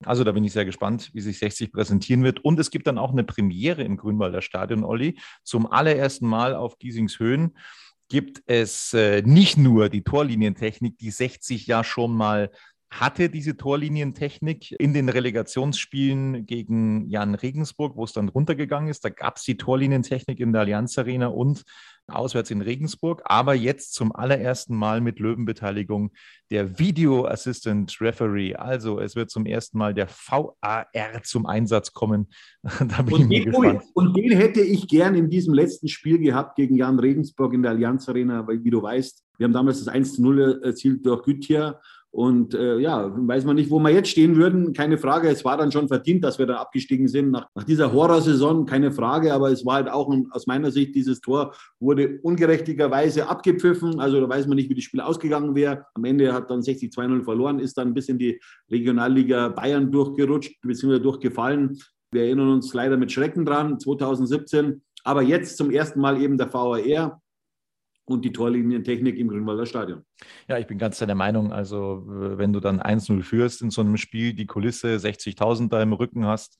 Also 0.04 0.24
da 0.24 0.32
bin 0.32 0.44
ich 0.44 0.52
sehr 0.52 0.64
gespannt, 0.64 1.10
wie 1.12 1.20
sich 1.20 1.38
60 1.38 1.72
präsentieren 1.72 2.24
wird. 2.24 2.42
Und 2.42 2.58
es 2.58 2.70
gibt 2.70 2.86
dann 2.86 2.98
auch 2.98 3.12
eine 3.12 3.24
Premiere 3.24 3.82
im 3.82 3.96
Grünwalder 3.96 4.40
Stadion, 4.40 4.84
Olli. 4.84 5.18
Zum 5.44 5.70
allerersten 5.70 6.26
Mal 6.26 6.54
auf 6.54 6.78
Giesings 6.78 7.18
Höhen 7.18 7.56
gibt 8.08 8.42
es 8.46 8.92
äh, 8.94 9.22
nicht 9.22 9.56
nur 9.56 9.88
die 9.88 10.02
Torlinientechnik, 10.02 10.98
die 10.98 11.10
60 11.10 11.66
ja 11.66 11.84
schon 11.84 12.12
mal 12.12 12.50
hatte 12.90 13.30
diese 13.30 13.56
Torlinientechnik 13.56 14.72
in 14.80 14.92
den 14.92 15.08
Relegationsspielen 15.08 16.44
gegen 16.44 17.08
Jan 17.08 17.36
Regensburg, 17.36 17.96
wo 17.96 18.02
es 18.02 18.12
dann 18.12 18.28
runtergegangen 18.28 18.90
ist. 18.90 19.04
Da 19.04 19.10
gab 19.10 19.36
es 19.36 19.44
die 19.44 19.56
Torlinientechnik 19.56 20.40
in 20.40 20.52
der 20.52 20.62
Allianz 20.62 20.98
Arena 20.98 21.28
und 21.28 21.62
auswärts 22.08 22.50
in 22.50 22.60
Regensburg, 22.60 23.22
aber 23.24 23.54
jetzt 23.54 23.94
zum 23.94 24.12
allerersten 24.12 24.74
Mal 24.74 25.00
mit 25.00 25.20
Löwenbeteiligung 25.20 26.10
der 26.50 26.80
Video 26.80 27.26
Assistant 27.26 27.96
Referee. 28.00 28.56
Also 28.56 28.98
es 28.98 29.14
wird 29.14 29.30
zum 29.30 29.46
ersten 29.46 29.78
Mal 29.78 29.94
der 29.94 30.08
VAR 30.08 30.88
zum 31.22 31.46
Einsatz 31.46 31.92
kommen. 31.92 32.28
da 32.62 33.02
bin 33.02 33.14
und, 33.14 33.20
ich 33.30 33.44
den, 33.44 33.52
gespannt. 33.52 33.82
und 33.94 34.16
den 34.16 34.32
hätte 34.32 34.62
ich 34.62 34.88
gern 34.88 35.14
in 35.14 35.30
diesem 35.30 35.54
letzten 35.54 35.86
Spiel 35.86 36.18
gehabt 36.18 36.56
gegen 36.56 36.76
Jan 36.76 36.98
Regensburg 36.98 37.54
in 37.54 37.62
der 37.62 37.70
Allianz 37.70 38.08
Arena, 38.08 38.46
weil 38.48 38.64
wie 38.64 38.70
du 38.70 38.82
weißt, 38.82 39.24
wir 39.38 39.44
haben 39.44 39.52
damals 39.52 39.78
das 39.78 39.88
1 39.88 40.16
zu 40.16 40.22
0 40.22 40.60
erzielt 40.64 41.06
durch 41.06 41.22
Güthier 41.22 41.80
und 42.12 42.54
äh, 42.54 42.78
ja, 42.78 43.12
weiß 43.14 43.44
man 43.44 43.54
nicht, 43.54 43.70
wo 43.70 43.78
wir 43.78 43.90
jetzt 43.90 44.08
stehen 44.08 44.34
würden. 44.34 44.72
Keine 44.72 44.98
Frage. 44.98 45.28
Es 45.28 45.44
war 45.44 45.56
dann 45.56 45.70
schon 45.70 45.86
verdient, 45.86 46.24
dass 46.24 46.40
wir 46.40 46.46
da 46.46 46.56
abgestiegen 46.56 47.06
sind 47.06 47.30
nach, 47.30 47.46
nach 47.54 47.62
dieser 47.62 47.92
Horrorsaison. 47.92 48.66
Keine 48.66 48.90
Frage. 48.90 49.32
Aber 49.32 49.52
es 49.52 49.64
war 49.64 49.74
halt 49.76 49.88
auch 49.88 50.12
aus 50.32 50.48
meiner 50.48 50.72
Sicht, 50.72 50.94
dieses 50.96 51.20
Tor 51.20 51.54
wurde 51.78 52.18
ungerechtigerweise 52.22 53.28
abgepfiffen. 53.28 54.00
Also 54.00 54.20
da 54.20 54.28
weiß 54.28 54.48
man 54.48 54.56
nicht, 54.56 54.68
wie 54.68 54.74
das 54.74 54.82
Spiel 54.82 55.00
ausgegangen 55.00 55.54
wäre. 55.54 55.86
Am 55.94 56.04
Ende 56.04 56.32
hat 56.32 56.50
dann 56.50 56.62
60 56.62 56.90
2-0 56.92 57.22
verloren, 57.22 57.60
ist 57.60 57.78
dann 57.78 57.88
ein 57.88 57.94
bisschen 57.94 58.18
die 58.18 58.40
Regionalliga 58.68 59.48
Bayern 59.48 59.92
durchgerutscht 59.92 60.60
bzw. 60.62 60.98
durchgefallen. 60.98 61.78
Wir 62.10 62.24
erinnern 62.24 62.48
uns 62.48 62.74
leider 62.74 62.96
mit 62.96 63.12
Schrecken 63.12 63.44
dran, 63.44 63.78
2017. 63.78 64.82
Aber 65.04 65.22
jetzt 65.22 65.56
zum 65.56 65.70
ersten 65.70 66.00
Mal 66.00 66.20
eben 66.20 66.36
der 66.36 66.52
VAR 66.52 67.20
und 68.10 68.24
die 68.24 68.32
Torlinientechnik 68.32 69.16
im 69.16 69.28
Grünwalder 69.28 69.66
Stadion. 69.66 70.04
Ja, 70.48 70.58
ich 70.58 70.66
bin 70.66 70.78
ganz 70.78 70.98
deiner 70.98 71.14
Meinung. 71.14 71.52
Also, 71.52 72.02
wenn 72.06 72.52
du 72.52 72.58
dann 72.58 72.80
1-0 72.80 73.22
führst 73.22 73.62
in 73.62 73.70
so 73.70 73.82
einem 73.82 73.96
Spiel, 73.96 74.34
die 74.34 74.46
Kulisse 74.46 74.96
60.000 74.96 75.68
da 75.68 75.80
im 75.80 75.92
Rücken 75.92 76.26
hast, 76.26 76.58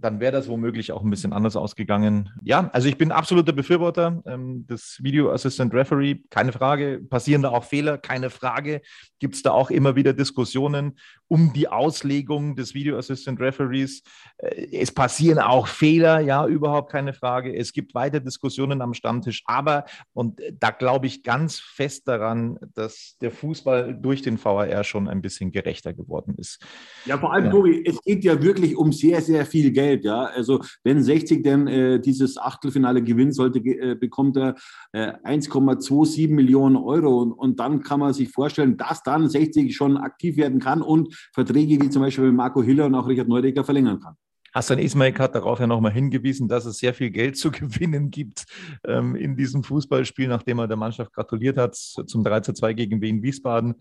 dann 0.00 0.20
wäre 0.20 0.32
das 0.32 0.48
womöglich 0.48 0.92
auch 0.92 1.02
ein 1.02 1.10
bisschen 1.10 1.32
anders 1.32 1.56
ausgegangen. 1.56 2.30
Ja, 2.42 2.70
also 2.72 2.88
ich 2.88 2.96
bin 2.96 3.12
absoluter 3.12 3.52
Befürworter 3.52 4.22
ähm, 4.26 4.66
des 4.66 4.98
Video 5.02 5.30
Assistant 5.30 5.74
Referee, 5.74 6.20
keine 6.30 6.52
Frage. 6.52 7.00
Passieren 7.08 7.42
da 7.42 7.50
auch 7.50 7.64
Fehler, 7.64 7.98
keine 7.98 8.30
Frage. 8.30 8.80
Gibt 9.18 9.34
es 9.34 9.42
da 9.42 9.52
auch 9.52 9.70
immer 9.70 9.94
wieder 9.96 10.12
Diskussionen 10.12 10.98
um 11.28 11.52
die 11.52 11.68
Auslegung 11.68 12.56
des 12.56 12.74
Video 12.74 12.96
Assistant 12.96 13.40
Referees? 13.40 14.02
Äh, 14.38 14.80
es 14.80 14.92
passieren 14.92 15.38
auch 15.38 15.66
Fehler, 15.66 16.20
ja, 16.20 16.46
überhaupt 16.46 16.90
keine 16.90 17.12
Frage. 17.12 17.54
Es 17.54 17.72
gibt 17.72 17.94
weiter 17.94 18.20
Diskussionen 18.20 18.80
am 18.80 18.94
Stammtisch, 18.94 19.42
aber, 19.44 19.84
und 20.12 20.40
da 20.58 20.70
glaube 20.70 21.06
ich 21.06 21.22
ganz 21.22 21.58
fest 21.58 22.08
daran, 22.08 22.58
dass 22.74 23.16
der 23.20 23.30
Fußball 23.30 23.94
durch 23.94 24.22
den 24.22 24.42
VAR 24.42 24.84
schon 24.84 25.08
ein 25.08 25.22
bisschen 25.22 25.52
gerechter 25.52 25.92
geworden 25.92 26.34
ist. 26.38 26.60
Ja, 27.06 27.18
vor 27.18 27.32
allem, 27.32 27.46
ja. 27.46 27.50
Tobi, 27.50 27.84
es 27.86 28.00
geht 28.02 28.24
ja 28.24 28.42
wirklich 28.42 28.76
um 28.76 28.92
sehr, 28.92 29.20
sehr 29.20 29.44
viel 29.46 29.70
Geld. 29.70 29.81
Geld. 29.82 30.04
Ja? 30.04 30.24
Also 30.24 30.60
wenn 30.84 31.02
60 31.02 31.42
denn 31.42 31.66
äh, 31.66 32.00
dieses 32.00 32.38
Achtelfinale 32.38 33.02
gewinnen 33.02 33.32
sollte, 33.32 33.58
äh, 33.58 33.94
bekommt 33.94 34.36
er 34.36 34.54
äh, 34.92 35.12
1,27 35.24 36.32
Millionen 36.32 36.76
Euro. 36.76 37.22
Und, 37.22 37.32
und, 37.32 37.60
dann 37.60 37.82
kann 37.82 38.00
man 38.00 38.12
sich 38.12 38.30
vorstellen, 38.30 38.76
dass 38.76 39.02
dann 39.02 39.28
60 39.28 39.74
schon 39.74 39.96
aktiv 39.96 40.36
werden 40.36 40.60
kann 40.60 40.82
und 40.82 41.14
Verträge 41.32 41.80
wie 41.80 41.90
zum 41.90 42.02
Beispiel 42.02 42.24
mit 42.26 42.34
Marco 42.34 42.62
Hiller 42.62 42.86
und 42.86 42.94
auch 42.94 43.08
Richard 43.08 43.28
Neudecker 43.28 43.64
verlängern 43.64 44.00
kann. 44.00 44.14
Hassan 44.54 44.78
Ismail 44.78 45.18
hat 45.18 45.34
darauf 45.34 45.60
ja 45.60 45.66
nochmal 45.66 45.92
hingewiesen, 45.92 46.46
dass 46.46 46.66
es 46.66 46.78
sehr 46.78 46.92
viel 46.92 47.10
Geld 47.10 47.38
zu 47.38 47.50
gewinnen 47.50 48.10
gibt 48.10 48.44
ähm, 48.86 49.16
in 49.16 49.36
diesem 49.36 49.64
Fußballspiel, 49.64 50.28
nachdem 50.28 50.58
er 50.58 50.68
der 50.68 50.76
Mannschaft 50.76 51.12
gratuliert 51.12 51.56
hat 51.56 51.74
zum 51.74 52.22
3 52.22 52.40
zu 52.40 52.52
2 52.52 52.74
gegen 52.74 53.00
Wien 53.00 53.22
Wiesbaden. 53.22 53.74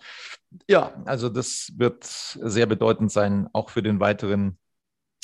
Ja, 0.70 0.94
also 1.06 1.30
das 1.30 1.72
wird 1.76 2.06
sehr 2.06 2.66
bedeutend 2.66 3.12
sein, 3.12 3.48
auch 3.54 3.70
für 3.70 3.84
den 3.84 4.00
weiteren 4.00 4.58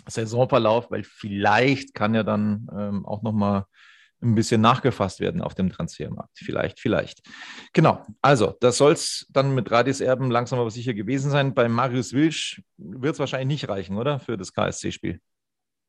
Saisonverlauf, 0.08 0.92
weil 0.92 1.04
vielleicht 1.04 1.94
kann 1.94 2.16
ja 2.16 2.24
dann 2.24 2.68
ähm, 2.78 3.06
auch 3.06 3.24
nochmal 3.24 3.66
ein 4.22 4.36
bisschen 4.36 4.62
nachgefasst 4.62 5.20
werden 5.20 5.42
auf 5.42 5.54
dem 5.54 5.70
Transfermarkt. 5.70 6.38
Vielleicht, 6.40 6.80
vielleicht. 6.80 7.22
Genau. 7.74 8.04
Also, 8.22 8.56
das 8.60 8.78
soll 8.78 8.94
es 8.94 9.28
dann 9.30 9.54
mit 9.54 9.70
Radis 9.70 10.02
Erben 10.02 10.32
langsam 10.32 10.60
aber 10.60 10.72
sicher 10.72 10.94
gewesen 10.94 11.30
sein. 11.30 11.54
Bei 11.54 11.70
Marius 11.70 12.14
Wilsch 12.14 12.62
wird 12.78 13.14
es 13.14 13.20
wahrscheinlich 13.20 13.62
nicht 13.62 13.70
reichen, 13.70 13.98
oder? 13.98 14.20
Für 14.20 14.38
das 14.38 14.54
KSC-Spiel. 14.54 15.20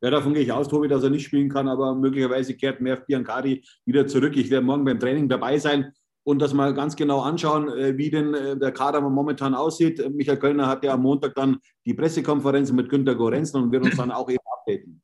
Ja, 0.01 0.11
davon 0.11 0.35
gehe 0.35 0.43
ich 0.43 0.53
aus, 0.53 0.69
Tobi, 0.69 0.87
dass 0.87 1.03
er 1.03 1.11
nicht 1.11 1.25
spielen 1.25 1.49
kann, 1.49 1.67
aber 1.69 1.95
möglicherweise 1.95 2.55
kehrt 2.55 2.81
Merv 2.81 3.05
Biancari 3.07 3.65
wieder 3.85 4.07
zurück. 4.07 4.37
Ich 4.37 4.49
werde 4.51 4.65
morgen 4.65 4.85
beim 4.85 5.01
Training 5.01 5.29
dabei 5.29 5.59
sein 5.59 5.93
und 6.29 6.41
das 6.41 6.53
mal 6.53 6.75
ganz 6.75 6.95
genau 6.95 7.21
anschauen, 7.23 7.71
äh, 7.71 7.97
wie 7.97 8.11
denn 8.11 8.35
äh, 8.35 8.55
der 8.55 8.71
Kader 8.71 9.01
momentan 9.01 9.55
aussieht. 9.55 10.07
Michael 10.15 10.39
Kölner 10.39 10.67
hat 10.67 10.85
ja 10.85 10.93
am 10.93 11.01
Montag 11.01 11.35
dann 11.35 11.57
die 11.87 11.95
Pressekonferenz 11.95 12.71
mit 12.71 12.91
Günter 12.91 13.15
Gorenzen 13.15 13.63
und 13.63 13.73
wird 13.73 13.85
uns 13.85 13.97
dann 13.97 14.11
auch 14.11 14.29
eben 14.29 14.45
updaten. 14.53 15.01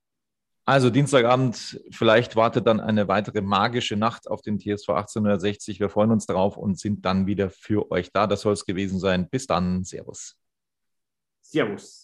Also 0.67 0.91
Dienstagabend, 0.91 1.81
vielleicht 1.91 2.37
wartet 2.37 2.67
dann 2.67 2.79
eine 2.79 3.09
weitere 3.09 3.41
magische 3.41 3.97
Nacht 3.97 4.31
auf 4.31 4.43
den 4.43 4.59
TSV 4.59 4.91
1860. 4.91 5.81
Wir 5.81 5.89
freuen 5.89 6.11
uns 6.11 6.27
darauf 6.27 6.59
und 6.59 6.79
sind 6.79 7.07
dann 7.07 7.27
wieder 7.27 7.49
für 7.49 7.91
euch 7.91 8.13
da. 8.13 8.27
Das 8.27 8.43
soll 8.43 8.53
es 8.53 8.67
gewesen 8.67 9.01
sein. 9.01 9.27
Bis 9.31 9.47
dann. 9.47 9.83
Servus. 9.83 10.37
Servus. 11.41 12.04